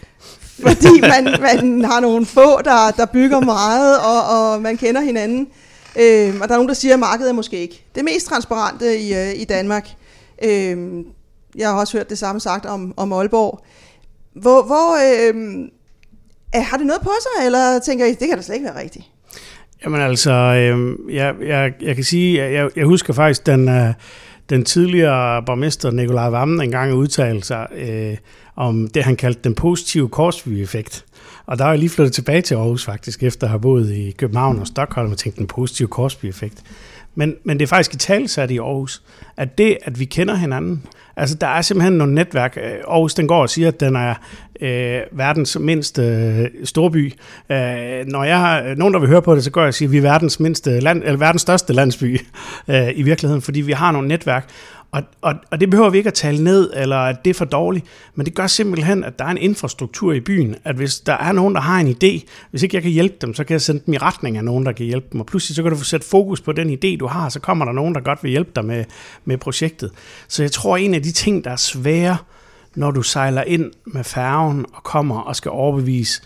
[0.62, 5.48] Fordi man, man har nogle få, der, der bygger meget, og, og man kender hinanden.
[6.00, 9.00] Øh, og der er nogen, der siger, at markedet er måske ikke det mest transparente
[9.00, 9.90] i, øh, i Danmark.
[10.44, 10.78] Øh,
[11.56, 13.64] jeg har også hørt det samme sagt om, om Aalborg.
[14.34, 15.70] Hvor, hvor øh,
[16.54, 18.80] er, har det noget på sig, eller tænker I, det kan da slet ikke være
[18.80, 19.06] rigtigt?
[19.84, 23.94] Jamen altså, øh, jeg, jeg, jeg kan sige, jeg, jeg husker faktisk den, øh,
[24.50, 28.18] den tidligere borgmester Nikolaj Vammen engang udtalte sig øh,
[28.56, 31.06] om det, han kaldte den positive Korsby-effekt.
[31.48, 34.12] Og der er jeg lige flyttet tilbage til Aarhus faktisk, efter at have boet i
[34.12, 36.64] København og Stockholm og tænkt den positive Korsby-effekt.
[37.16, 39.04] Men, men det er faktisk i talsat i Aarhus,
[39.38, 40.84] at det, at vi kender hinanden,
[41.16, 42.58] altså der er simpelthen nogle netværk.
[42.86, 44.14] og Aarhus, den går og siger, at den er
[44.62, 47.14] øh, verdens mindste øh, storby.
[47.52, 49.74] Øh, når jeg har øh, nogen, der vil høre på det, så går jeg og
[49.74, 52.20] siger, at vi er verdens, mindste land, eller verdens største landsby
[52.68, 54.50] øh, i virkeligheden, fordi vi har nogle netværk.
[54.92, 57.46] Og, og, og det behøver vi ikke at tale ned, eller at det er for
[57.46, 61.14] dårligt, men det gør simpelthen, at der er en infrastruktur i byen, at hvis der
[61.14, 63.62] er nogen, der har en idé, hvis ikke jeg kan hjælpe dem, så kan jeg
[63.62, 65.78] sende dem i retning af nogen, der kan hjælpe dem, og pludselig så kan du
[65.78, 68.32] få sat fokus på den idé, du har, så kommer der nogen, der godt vil
[68.32, 68.86] hjælpe dig med,
[69.28, 69.92] med projektet.
[70.28, 72.18] Så jeg tror, en af de ting, der er svære,
[72.76, 76.22] når du sejler ind med færgen og kommer og skal overbevise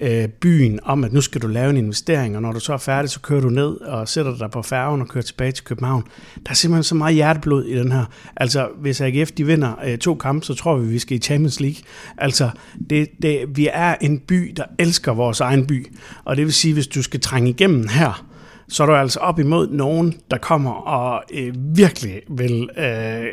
[0.00, 2.78] øh, byen om, at nu skal du lave en investering, og når du så er
[2.78, 6.04] færdig, så kører du ned og sætter dig på færgen og kører tilbage til København.
[6.34, 8.04] Der er simpelthen så meget hjerteblod i den her.
[8.36, 11.60] Altså, hvis AGF de vinder øh, to kampe, så tror vi, vi skal i Champions
[11.60, 11.82] League.
[12.18, 12.50] Altså,
[12.90, 15.92] det, det, vi er en by, der elsker vores egen by,
[16.24, 18.31] og det vil sige, hvis du skal trænge igennem her,
[18.72, 23.26] så er du altså op imod nogen, der kommer og øh, virkelig vil øh,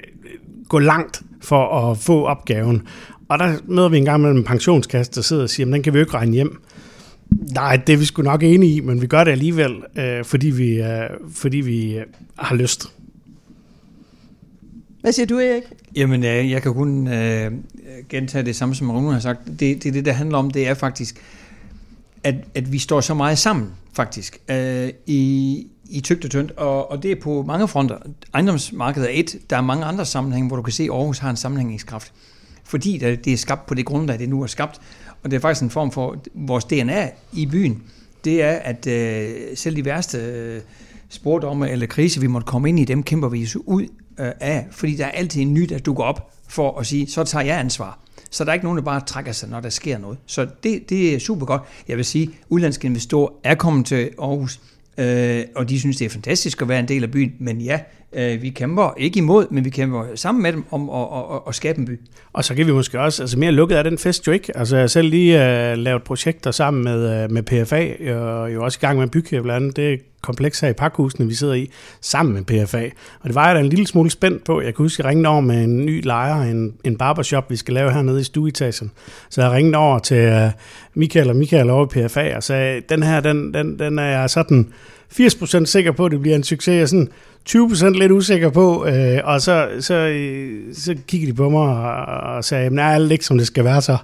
[0.69, 2.88] gå langt for at få opgaven.
[3.30, 5.93] Og der møder vi en gang med en pensionskasse, der sidder og siger, den kan
[5.93, 6.62] vi jo ikke regne hjem.
[7.54, 10.49] Nej, det er vi sgu nok enige i, men vi gør det alligevel, øh, fordi
[10.49, 12.06] vi, øh, fordi vi øh,
[12.38, 12.86] har lyst.
[15.02, 15.63] Hvad siger du, Erik?
[15.95, 17.52] Jamen, øh, jeg kan kun øh,
[18.10, 19.39] gentage det samme, som Rune har sagt.
[19.60, 21.21] Det, det, det, der handler om, det er faktisk,
[22.23, 26.91] at, at vi står så meget sammen, faktisk, øh, i, i tygt og tyndt, og,
[26.91, 27.97] og det er på mange fronter.
[28.34, 31.29] Ejendomsmarkedet er et, der er mange andre sammenhænge, hvor du kan se, at Aarhus har
[31.29, 32.13] en sammenhængskraft,
[32.63, 34.82] fordi det er skabt på det grundlag, det nu er skabt,
[35.23, 37.84] og det er faktisk en form for vores DNA i byen,
[38.23, 40.62] det er, at øh, selv de værste øh,
[41.10, 43.84] spordomme eller krise, vi måtte komme ind i, dem kæmper vi ud
[44.19, 47.23] øh, af, fordi der er altid en ny, der dukker op for at sige, så
[47.23, 47.99] tager jeg ansvar.
[48.30, 50.18] Så der er ikke nogen, der bare trækker sig, når der sker noget.
[50.26, 51.62] Så det, det er super godt.
[51.88, 54.60] Jeg vil sige, at udlandske investorer er kommet til Aarhus,
[54.98, 57.34] øh, og de synes, det er fantastisk at være en del af byen.
[57.39, 57.80] Men ja,
[58.13, 61.42] øh, vi kæmper ikke imod, men vi kæmper sammen med dem om at, at, at,
[61.48, 62.00] at skabe en by.
[62.34, 64.58] Og så kan vi måske også, altså mere lukket af den fest jo ikke.
[64.58, 68.63] Altså jeg har selv lige øh, lavet projekter sammen med, øh, med PFA, og jo
[68.63, 71.53] også i gang med at bygge blandt andet det kompleks her i pakhusene, vi sidder
[71.53, 72.86] i, sammen med PFA.
[73.19, 74.62] Og det var jeg da en lille smule spændt på.
[74.62, 77.55] Jeg kan huske, at jeg ringede over med en ny lejer, en, en barbershop, vi
[77.55, 78.91] skal lave hernede i stueetagen.
[79.29, 80.51] Så jeg ringede over til uh,
[80.93, 84.29] Michael og Michael over i PFA og sagde, den her, den, den, den er jeg
[84.29, 84.73] sådan
[85.13, 86.73] 80% sikker på, at det bliver en succes.
[86.75, 87.10] Jeg er sådan
[87.49, 92.36] 20% lidt usikker på, øh, og så, så, øh, så kiggede de på mig og,
[92.36, 93.97] og sagde, at alt ikke som det skal være så.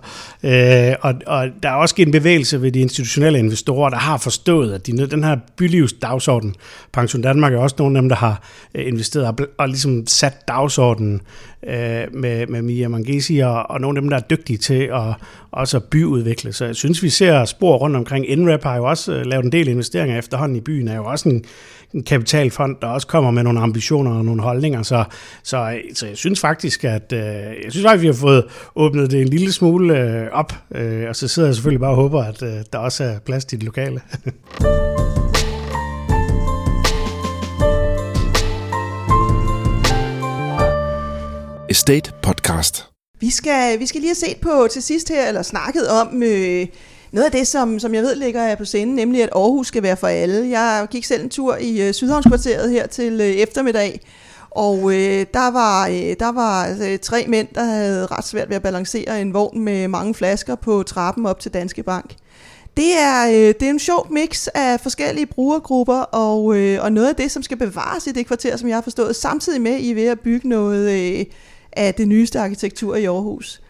[0.43, 4.73] Øh, og, og der er også en bevægelse ved de institutionelle investorer, der har forstået,
[4.73, 6.55] at de, den her bylivs dagsorden,
[6.93, 8.41] Pension Danmark er også nogle af dem, der har
[8.75, 11.21] øh, investeret og, og ligesom sat dagsordenen
[11.67, 15.13] øh, med, med Mia Mangesi og, og nogle af dem, der er dygtige til at
[15.55, 16.53] også at byudvikle.
[16.53, 18.35] Så jeg synes, vi ser spor rundt omkring.
[18.35, 21.29] NREP har jo også øh, lavet en del investeringer efterhånden i byen, er jo også
[21.29, 21.45] en,
[21.93, 24.83] en kapitalfond, der også kommer med nogle ambitioner og nogle holdninger.
[24.83, 25.03] Så,
[25.43, 28.43] så, så jeg synes faktisk, at øh, jeg synes faktisk, at vi har fået
[28.75, 30.53] åbnet det en lille smule øh, op.
[30.75, 33.45] Øh, og så sidder jeg selvfølgelig bare og håber, at øh, der også er plads
[33.45, 34.01] til de lokale.
[41.69, 42.85] Estate Podcast.
[43.19, 46.67] Vi skal, vi skal lige have set på til sidst her, eller snakket om øh,
[47.15, 49.83] noget af det, som, som jeg ved ligger jeg på scenen, nemlig at Aarhus skal
[49.83, 50.49] være for alle.
[50.49, 54.01] Jeg gik selv en tur i øh, Sydhavnskvarteret her til øh, eftermiddag,
[54.51, 58.55] og øh, der var, øh, der var øh, tre mænd, der havde ret svært ved
[58.55, 62.15] at balancere en vogn med mange flasker på trappen op til Danske Bank.
[62.77, 67.09] Det er, øh, det er en sjov mix af forskellige brugergrupper, og, øh, og noget
[67.09, 69.91] af det, som skal bevares i det kvarter, som jeg har forstået, samtidig med, I
[69.91, 71.25] er ved at bygge noget øh,
[71.71, 73.61] af det nyeste arkitektur i Aarhus.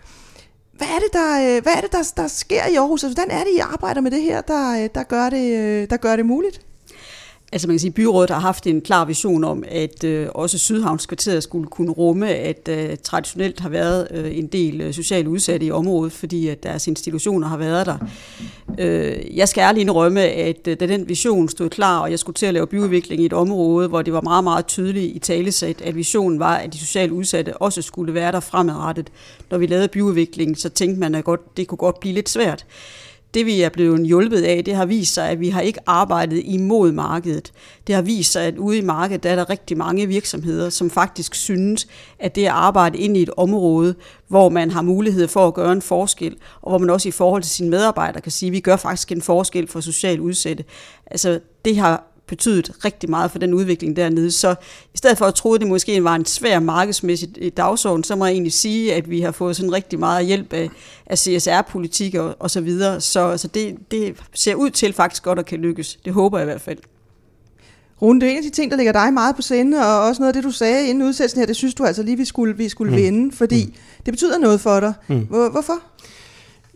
[0.78, 3.04] Hvad er det, der, øh, hvad er det, der, der sker i Aarhus?
[3.04, 5.90] Altså, hvordan er det, I arbejder med det her, der, øh, der, gør, det, øh,
[5.90, 6.62] der gør det muligt?
[7.56, 10.58] Altså man kan sige, at byrådet har haft en klar vision om, at øh, også
[10.58, 15.66] Sydhavnskvarteret skulle kunne rumme, at øh, traditionelt har været øh, en del øh, socialt udsatte
[15.66, 17.98] i området, fordi at deres institutioner har været der.
[18.80, 22.36] Øh, jeg skal ærligt indrømme, at øh, da den vision stod klar, og jeg skulle
[22.36, 25.82] til at lave byudvikling i et område, hvor det var meget, meget tydeligt i talesæt,
[25.82, 29.12] at visionen var, at de socialt udsatte også skulle være der fremadrettet.
[29.52, 32.66] Når vi lavede byudvikling, så tænkte man, at godt, det kunne godt blive lidt svært
[33.36, 36.42] det vi er blevet hjulpet af, det har vist sig, at vi har ikke arbejdet
[36.46, 37.54] imod markedet.
[37.88, 40.90] Det har vist sig, at ude i markedet der er der rigtig mange virksomheder, som
[40.90, 41.88] faktisk synes,
[42.20, 43.96] at det at arbejde ind i et område,
[44.28, 47.42] hvor man har mulighed for at gøre en forskel, og hvor man også i forhold
[47.42, 50.64] til sine medarbejdere kan sige, at vi gør faktisk en forskel for socialt udsatte.
[51.12, 54.32] Altså, det har betydet rigtig meget for den udvikling dernede.
[54.32, 54.56] Så
[54.94, 58.16] i stedet for at tro, at det måske var en svær markedsmæssig øh, dagsorden, så
[58.16, 60.70] må jeg egentlig sige, at vi har fået sådan rigtig meget hjælp af,
[61.06, 63.02] af CSR-politik og, og så videre.
[63.02, 66.00] Så, så det, det ser ud til faktisk godt at kan lykkes.
[66.06, 66.78] Det håber jeg i hvert fald.
[68.02, 70.22] Rune, det er en af de ting, der ligger dig meget på sinde, og også
[70.22, 72.58] noget af det, du sagde inden udsættelsen her, det synes du altså lige, vi skulle,
[72.58, 72.98] vi skulle mm.
[72.98, 73.74] vinde, fordi mm.
[74.06, 74.94] det betyder noget for dig.
[75.08, 75.20] Mm.
[75.20, 75.74] Hvor, hvorfor?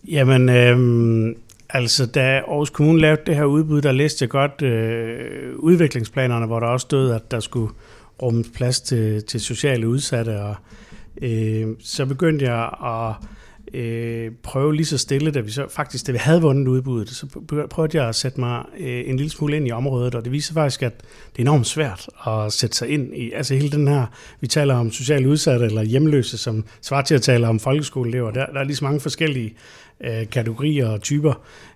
[0.07, 1.35] Jamen, øh,
[1.69, 6.59] Altså, da Aarhus Kommune lavede det her udbud, der læste jeg godt øh, udviklingsplanerne, hvor
[6.59, 7.73] der også stod, at der skulle
[8.21, 10.55] rummes plads til, til sociale udsatte, og
[11.21, 13.15] øh, så begyndte jeg at
[13.73, 17.27] øh, prøve lige så stille, da vi så faktisk, da vi havde vundet udbuddet, så
[17.69, 20.53] prøvede jeg at sætte mig øh, en lille smule ind i området, og det viser
[20.53, 20.93] faktisk, at
[21.31, 24.05] det er enormt svært at sætte sig ind i, altså hele den her,
[24.41, 28.45] vi taler om socialt udsatte eller hjemløse, som svarer til at tale om folkeskoleelever, der,
[28.45, 29.53] der er lige så mange forskellige
[30.03, 31.33] øh, kategorier og typer.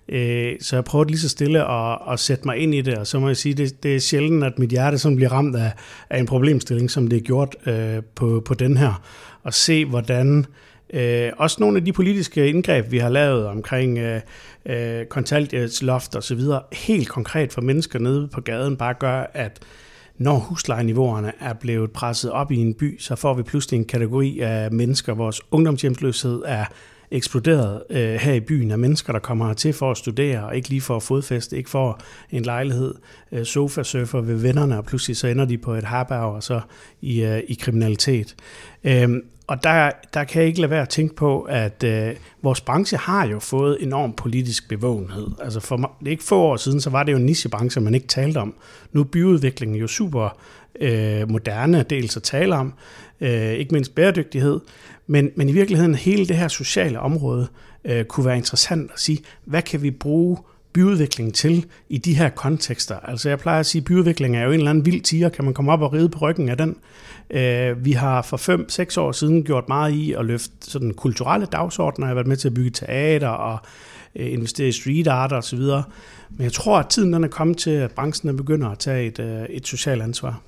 [0.08, 3.06] Øh, så jeg prøvede lige så stille at, at sætte mig ind i det, og
[3.06, 5.72] så må jeg sige, det, det er sjældent, at mit hjerte sådan bliver ramt af,
[6.10, 9.02] af en problemstilling, som det er gjort øh, på, på den her.
[9.42, 10.46] Og se, hvordan
[10.92, 14.20] øh, også nogle af de politiske indgreb, vi har lavet omkring øh,
[14.66, 19.62] øh, kontanthjælpsloft og så videre, helt konkret for mennesker nede på gaden, bare gør, at
[20.18, 24.40] når huslejeniveauerne er blevet presset op i en by, så får vi pludselig en kategori
[24.40, 26.64] af mennesker, vores ungdomshjemsløshed er
[27.14, 30.68] eksploderet øh, her i byen af mennesker, der kommer hertil for at studere, og ikke
[30.68, 32.00] lige for at fodfeste, ikke for
[32.30, 32.94] en lejlighed,
[33.32, 36.60] øh, sofasurfer ved vennerne, og pludselig så ender de på et herberg og så
[37.00, 38.36] i, øh, i kriminalitet.
[38.84, 39.08] Øh,
[39.46, 42.98] og der, der kan jeg ikke lade være at tænke på, at øh, vores branche
[42.98, 45.26] har jo fået enorm politisk bevågenhed.
[45.42, 47.94] Altså for det er ikke få år siden, så var det jo en nichebranche, man
[47.94, 48.54] ikke talte om.
[48.92, 50.38] Nu er byudviklingen jo super
[50.80, 52.74] øh, moderne dels at tale om,
[53.20, 54.60] øh, ikke mindst bæredygtighed,
[55.06, 57.48] men, men i virkeligheden hele det her sociale område
[57.84, 60.38] øh, kunne være interessant at sige, hvad kan vi bruge
[60.74, 62.96] byudvikling til i de her kontekster.
[62.96, 65.44] Altså jeg plejer at sige, at byudvikling er jo en eller anden vild tiger, kan
[65.44, 66.76] man komme op og ride på ryggen af den.
[67.30, 68.36] Øh, vi har for
[68.96, 72.06] 5-6 år siden gjort meget i at løfte sådan kulturelle dagsordner.
[72.06, 73.58] Jeg har været med til at bygge teater og
[74.16, 75.82] øh, investere i street art og så videre.
[76.30, 79.18] Men jeg tror, at tiden den er kommet til, at branchen begynder at tage et,
[79.18, 80.40] øh, et socialt ansvar.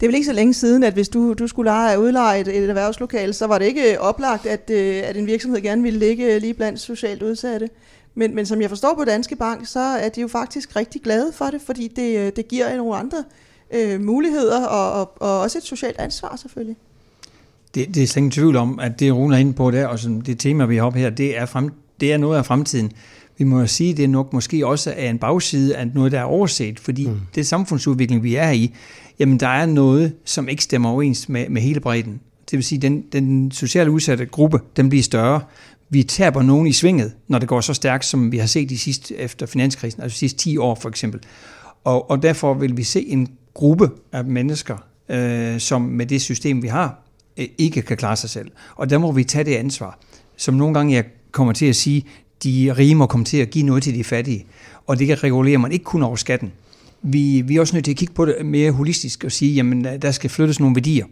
[0.00, 2.48] Det er vel ikke så længe siden, at hvis du, du skulle lege, udleje et,
[2.48, 6.54] et erhvervslokale, så var det ikke oplagt, at, at en virksomhed gerne ville ligge lige
[6.54, 7.68] blandt socialt udsatte.
[8.14, 11.32] Men, men som jeg forstår på Danske Bank, så er de jo faktisk rigtig glade
[11.32, 13.24] for det, fordi det, det giver nogle andre
[13.74, 16.76] øh, muligheder og, og, og også et socialt ansvar selvfølgelig.
[17.74, 19.98] Det, det er slet ingen tvivl om, at det Rune er inde på der, og
[19.98, 22.92] som det tema, vi har op her, det er, frem, det er noget af fremtiden.
[23.38, 26.20] Vi må jo sige, det er nok måske også er en bagside af noget, der
[26.20, 27.20] er overset, fordi mm.
[27.34, 28.74] det samfundsudvikling, vi er i,
[29.18, 32.20] jamen der er noget, som ikke stemmer overens med, med hele bredden.
[32.50, 35.40] Det vil sige, den, den socialt udsatte gruppe, den bliver større.
[35.88, 38.78] Vi taber nogen i svinget, når det går så stærkt, som vi har set de
[38.78, 41.20] sidste, efter finanskrisen, altså de sidste 10 år for eksempel.
[41.84, 44.76] Og, og derfor vil vi se en gruppe af mennesker,
[45.08, 47.02] øh, som med det system, vi har,
[47.36, 48.50] øh, ikke kan klare sig selv.
[48.76, 49.98] Og der må vi tage det ansvar.
[50.36, 52.04] Som nogle gange jeg kommer til at sige,
[52.44, 54.46] de rige må komme til at give noget til de fattige.
[54.86, 56.52] Og det kan regulere man ikke kun over skatten.
[57.02, 59.84] Vi, vi er også nødt til at kigge på det mere holistisk og sige, jamen
[59.84, 61.04] der skal flyttes nogle værdier.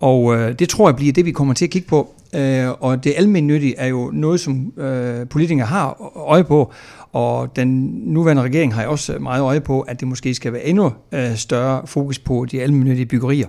[0.00, 2.14] Og øh, det tror jeg bliver det, vi kommer til at kigge på.
[2.34, 6.72] Øh, og det almindelige er jo noget, som øh, politikere har øje på.
[7.12, 7.68] Og den
[8.06, 11.86] nuværende regering har også meget øje på, at det måske skal være endnu øh, større
[11.86, 13.46] fokus på de almindelige byggerier.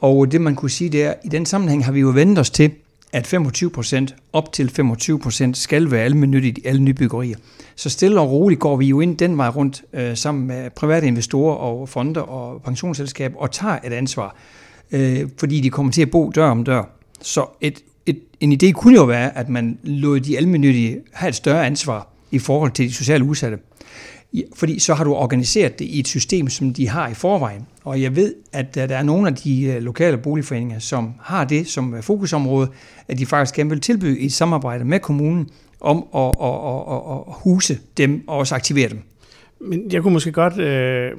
[0.00, 2.38] Og det man kunne sige, det er, at i den sammenhæng har vi jo vendt
[2.38, 2.70] os til,
[3.12, 7.36] at 25% op til 25% skal være almennyttigt i alle nybyggerier.
[7.76, 11.06] Så stille og roligt går vi jo ind den vej rundt øh, sammen med private
[11.06, 14.36] investorer og fonder og pensionsselskaber og tager et ansvar,
[14.92, 16.82] øh, fordi de kommer til at bo dør om dør.
[17.20, 21.34] Så et, et, en idé kunne jo være, at man lod de almennyttige have et
[21.34, 23.58] større ansvar i forhold til de sociale udsatte.
[24.54, 27.66] Fordi så har du organiseret det i et system, som de har i forvejen.
[27.84, 31.44] Og jeg ved, at øh, der er nogle af de øh, lokale boligforeninger, som har
[31.44, 32.68] det som øh, fokusområde,
[33.08, 35.48] at de faktisk gerne vil tilbyde et samarbejde med kommunen
[35.80, 39.02] om at, at, at, at, at huse dem og også aktivere dem.
[39.64, 41.14] Men jeg kunne måske godt øh, øh,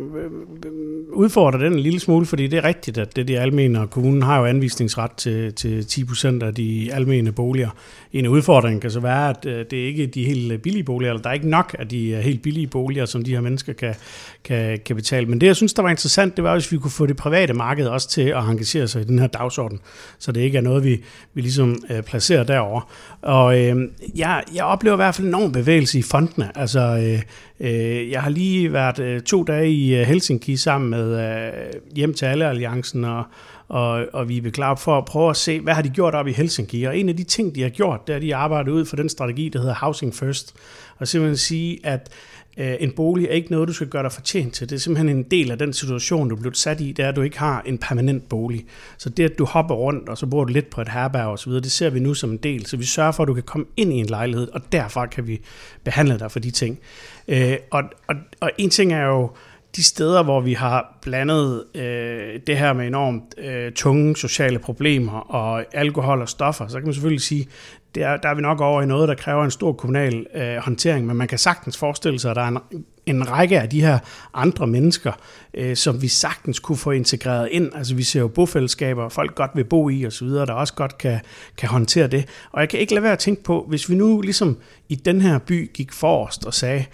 [1.14, 4.22] udfordre den en lille smule, fordi det er rigtigt, at det de almene, og kommunen
[4.22, 7.70] har jo anvisningsret til, til 10 procent af de almene boliger.
[8.14, 11.12] En udfordring kan så være, at det det er ikke de helt øh, billige boliger,
[11.12, 13.96] eller der er ikke nok af de helt billige boliger, som de her mennesker kan,
[14.44, 15.26] kan, kan betale.
[15.26, 17.54] Men det, jeg synes, der var interessant, det var, hvis vi kunne få det private
[17.54, 19.80] marked også til at engagere sig i den her dagsorden,
[20.20, 21.04] så det ikke er noget, vi,
[21.34, 22.92] vi ligesom øh, placerer derover.
[23.22, 26.58] Og øh, jeg, jeg oplever i hvert fald enorm bevægelse i fondene.
[26.58, 27.22] Altså, øh,
[27.64, 31.52] Øh, jeg har lige været øh, to dage i øh, Helsinki sammen med
[31.96, 33.24] Hjem til alle alliancen og,
[33.68, 36.28] og, og vi er klar for at prøve at se, hvad har de gjort op
[36.28, 36.84] i Helsinki.
[36.84, 38.96] Og en af de ting, de har gjort, det er, at de arbejder ud for
[38.96, 40.56] den strategi, der hedder Housing First.
[40.98, 42.10] Og simpelthen sige, at
[42.58, 44.70] Øh, en bolig er ikke noget, du skal gøre dig fortjent til.
[44.70, 47.10] Det er simpelthen en del af den situation, du er blevet sat i, det er,
[47.10, 48.66] at du ikke har en permanent bolig.
[48.98, 51.40] Så det, at du hopper rundt, og så bor du lidt på et herberg og
[51.40, 52.66] så videre, det ser vi nu som en del.
[52.66, 55.28] Så vi sørger for, at du kan komme ind i en lejlighed, og derfra kan
[55.28, 55.42] vi
[55.84, 56.80] behandle dig for de ting.
[57.28, 59.32] Øh, og, og, og en ting er jo,
[59.76, 65.20] de steder, hvor vi har blandet øh, det her med enormt øh, tunge sociale problemer
[65.20, 67.48] og alkohol og stoffer, så kan man selvfølgelig sige,
[67.96, 71.06] der, der er vi nok over i noget, der kræver en stor kommunal øh, håndtering,
[71.06, 74.00] men man kan sagtens forestille sig, at der er en, en række af de her
[74.34, 75.12] andre mennesker,
[75.54, 77.72] øh, som vi sagtens kunne få integreret ind.
[77.76, 81.20] Altså vi ser jo bofællesskaber, folk godt vil bo i osv., der også godt kan,
[81.58, 82.26] kan håndtere det.
[82.52, 84.58] Og jeg kan ikke lade være at tænke på, hvis vi nu ligesom
[84.90, 86.86] i den her by gik forrest og sagde,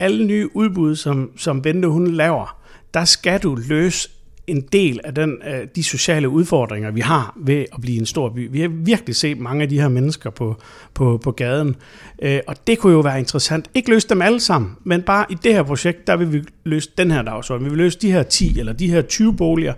[0.00, 2.58] alle nye udbud, som, som Bente hun laver,
[2.94, 4.08] der skal du løse
[4.46, 8.28] en del af den, øh, de sociale udfordringer, vi har ved at blive en stor
[8.28, 8.48] by.
[8.52, 10.56] Vi har virkelig set mange af de her mennesker på,
[10.94, 11.76] på, på gaden,
[12.22, 13.70] øh, og det kunne jo være interessant.
[13.74, 16.90] Ikke løse dem alle sammen, men bare i det her projekt, der vil vi løse
[16.98, 17.64] den her dagsorden.
[17.64, 19.74] Vi vil løse de her 10 eller de her 20 boliger,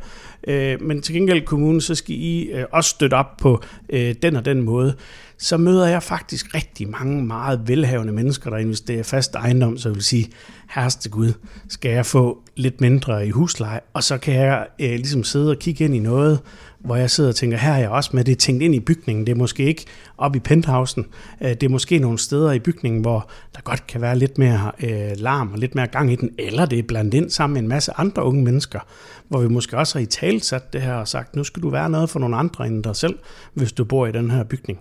[0.48, 4.36] øh, men til gengæld kommunen, så skal I øh, også støtte op på øh, den
[4.36, 4.94] og den måde
[5.38, 10.02] så møder jeg faktisk rigtig mange meget velhavende mennesker, der investerer fast ejendom, så vil
[10.02, 10.28] sige,
[10.70, 11.32] herreste Gud,
[11.68, 15.58] skal jeg få lidt mindre i husleje, og så kan jeg øh, ligesom sidde og
[15.58, 16.40] kigge ind i noget,
[16.78, 18.80] hvor jeg sidder og tænker, her er jeg også med, det er tænkt ind i
[18.80, 19.84] bygningen, det er måske ikke
[20.18, 21.06] op i penthousen,
[21.42, 24.72] øh, det er måske nogle steder i bygningen, hvor der godt kan være lidt mere
[24.82, 27.62] øh, larm og lidt mere gang i den, eller det er blandt ind sammen med
[27.62, 28.80] en masse andre unge mennesker,
[29.28, 31.70] hvor vi måske også har i tale sat det her og sagt, nu skal du
[31.70, 33.18] være noget for nogle andre end dig selv,
[33.54, 34.80] hvis du bor i den her bygning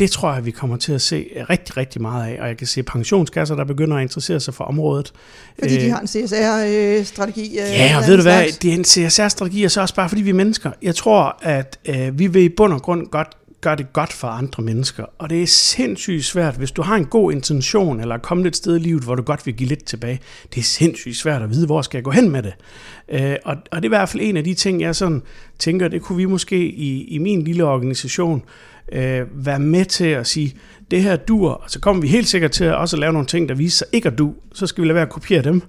[0.00, 2.40] det tror jeg, vi kommer til at se rigtig, rigtig meget af.
[2.40, 5.12] Og jeg kan se pensionskasser, der begynder at interessere sig for området.
[5.58, 7.58] Fordi de har en CSR-strategi?
[7.58, 10.22] Øh, ja, og ved du hvad, det er en CSR-strategi, og så også bare fordi
[10.22, 10.70] vi er mennesker.
[10.82, 13.28] Jeg tror, at øh, vi vil i bund og grund godt
[13.60, 15.04] gøre det godt for andre mennesker.
[15.18, 18.56] Og det er sindssygt svært, hvis du har en god intention, eller er kommet et
[18.56, 20.20] sted i livet, hvor du godt vil give lidt tilbage.
[20.54, 22.54] Det er sindssygt svært at vide, hvor skal jeg gå hen med det.
[23.08, 25.22] Øh, og, og det er i hvert fald en af de ting, jeg sådan
[25.58, 28.42] tænker, det kunne vi måske i, i min lille organisation
[28.92, 30.56] øh, være med til at sige,
[30.90, 33.48] det her dur, og så kommer vi helt sikkert til at også lave nogle ting,
[33.48, 35.62] der viser sig ikke at du, så skal vi lade være at kopiere dem.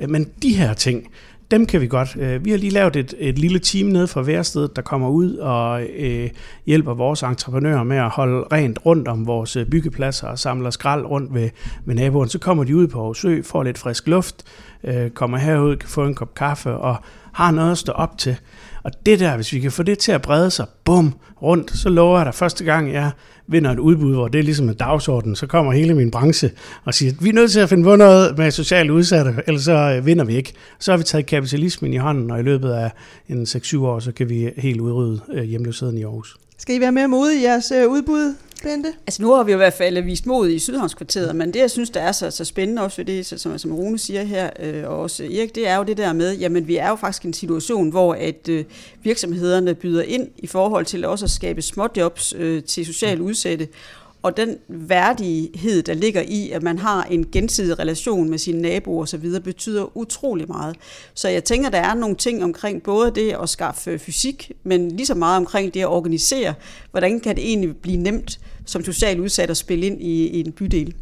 [0.00, 1.08] Øh, men de her ting,
[1.50, 2.16] dem kan vi godt.
[2.16, 5.34] Øh, vi har lige lavet et, et lille team nede fra værstedet, der kommer ud
[5.34, 6.30] og øh,
[6.66, 11.04] hjælper vores entreprenører med at holde rent rundt om vores øh, byggepladser og samler skrald
[11.04, 11.50] rundt ved,
[11.84, 12.28] ved naboen.
[12.28, 14.44] Så kommer de ud på Aarhus får lidt frisk luft,
[14.84, 16.96] øh, kommer herud, kan få en kop kaffe og
[17.32, 18.36] har noget at stå op til.
[18.82, 21.88] Og det der, hvis vi kan få det til at brede sig, bum, rundt, så
[21.88, 23.10] lover jeg dig første gang, jeg
[23.46, 26.50] vinder et udbud, hvor det er ligesom en dagsorden, så kommer hele min branche
[26.84, 29.72] og siger, vi er nødt til at finde på noget med socialt udsatte, ellers så
[29.72, 30.52] øh, vinder vi ikke.
[30.78, 32.90] Så har vi taget kapitalismen i hånden, og i løbet af
[33.28, 36.36] en 6-7 år, så kan vi helt udrydde øh, hjemløsheden i Aarhus.
[36.58, 38.92] Skal I være mere modige i jeres øh, udbud, Bente?
[39.06, 41.70] Altså nu har vi jo i hvert fald vist mod i Sydhavnskvarteret, men det jeg
[41.70, 44.84] synes, der er så, så spændende også ved det, som, som Rune siger her, øh,
[44.88, 47.26] og også Erik, det er jo det der med, jamen vi er jo faktisk i
[47.28, 48.64] en situation, hvor at øh,
[49.02, 53.68] virksomhederne byder ind i forhold til også at skabe småjobs øh, til socialt udsatte,
[54.22, 59.02] og den værdighed, der ligger i, at man har en gensidig relation med sine naboer
[59.02, 60.76] osv., betyder utrolig meget.
[61.14, 65.06] Så jeg tænker, der er nogle ting omkring både det at skaffe fysik, men lige
[65.06, 66.54] så meget omkring det at organisere.
[66.90, 70.52] Hvordan kan det egentlig blive nemt som social udsat at spille ind i, i en
[70.52, 70.94] bydel?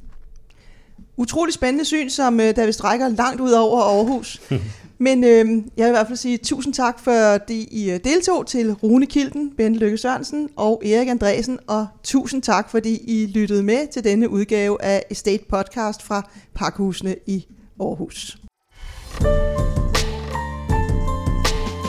[1.17, 4.41] Utrolig spændende syn, som øh, der vi strækker langt ud over Aarhus.
[4.99, 5.31] Men øh,
[5.77, 9.53] jeg vil i hvert fald sige tusind tak, fordi I øh, deltog til Rune Kilden,
[9.57, 14.29] Bente Lykke Sørensen og Erik Andresen, og tusind tak, fordi I lyttede med til denne
[14.29, 17.47] udgave af Estate Podcast fra Parkhusene i
[17.81, 18.39] Aarhus.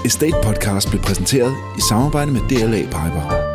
[0.05, 3.46] Estate Podcast blev præsenteret i samarbejde med DLA Piper.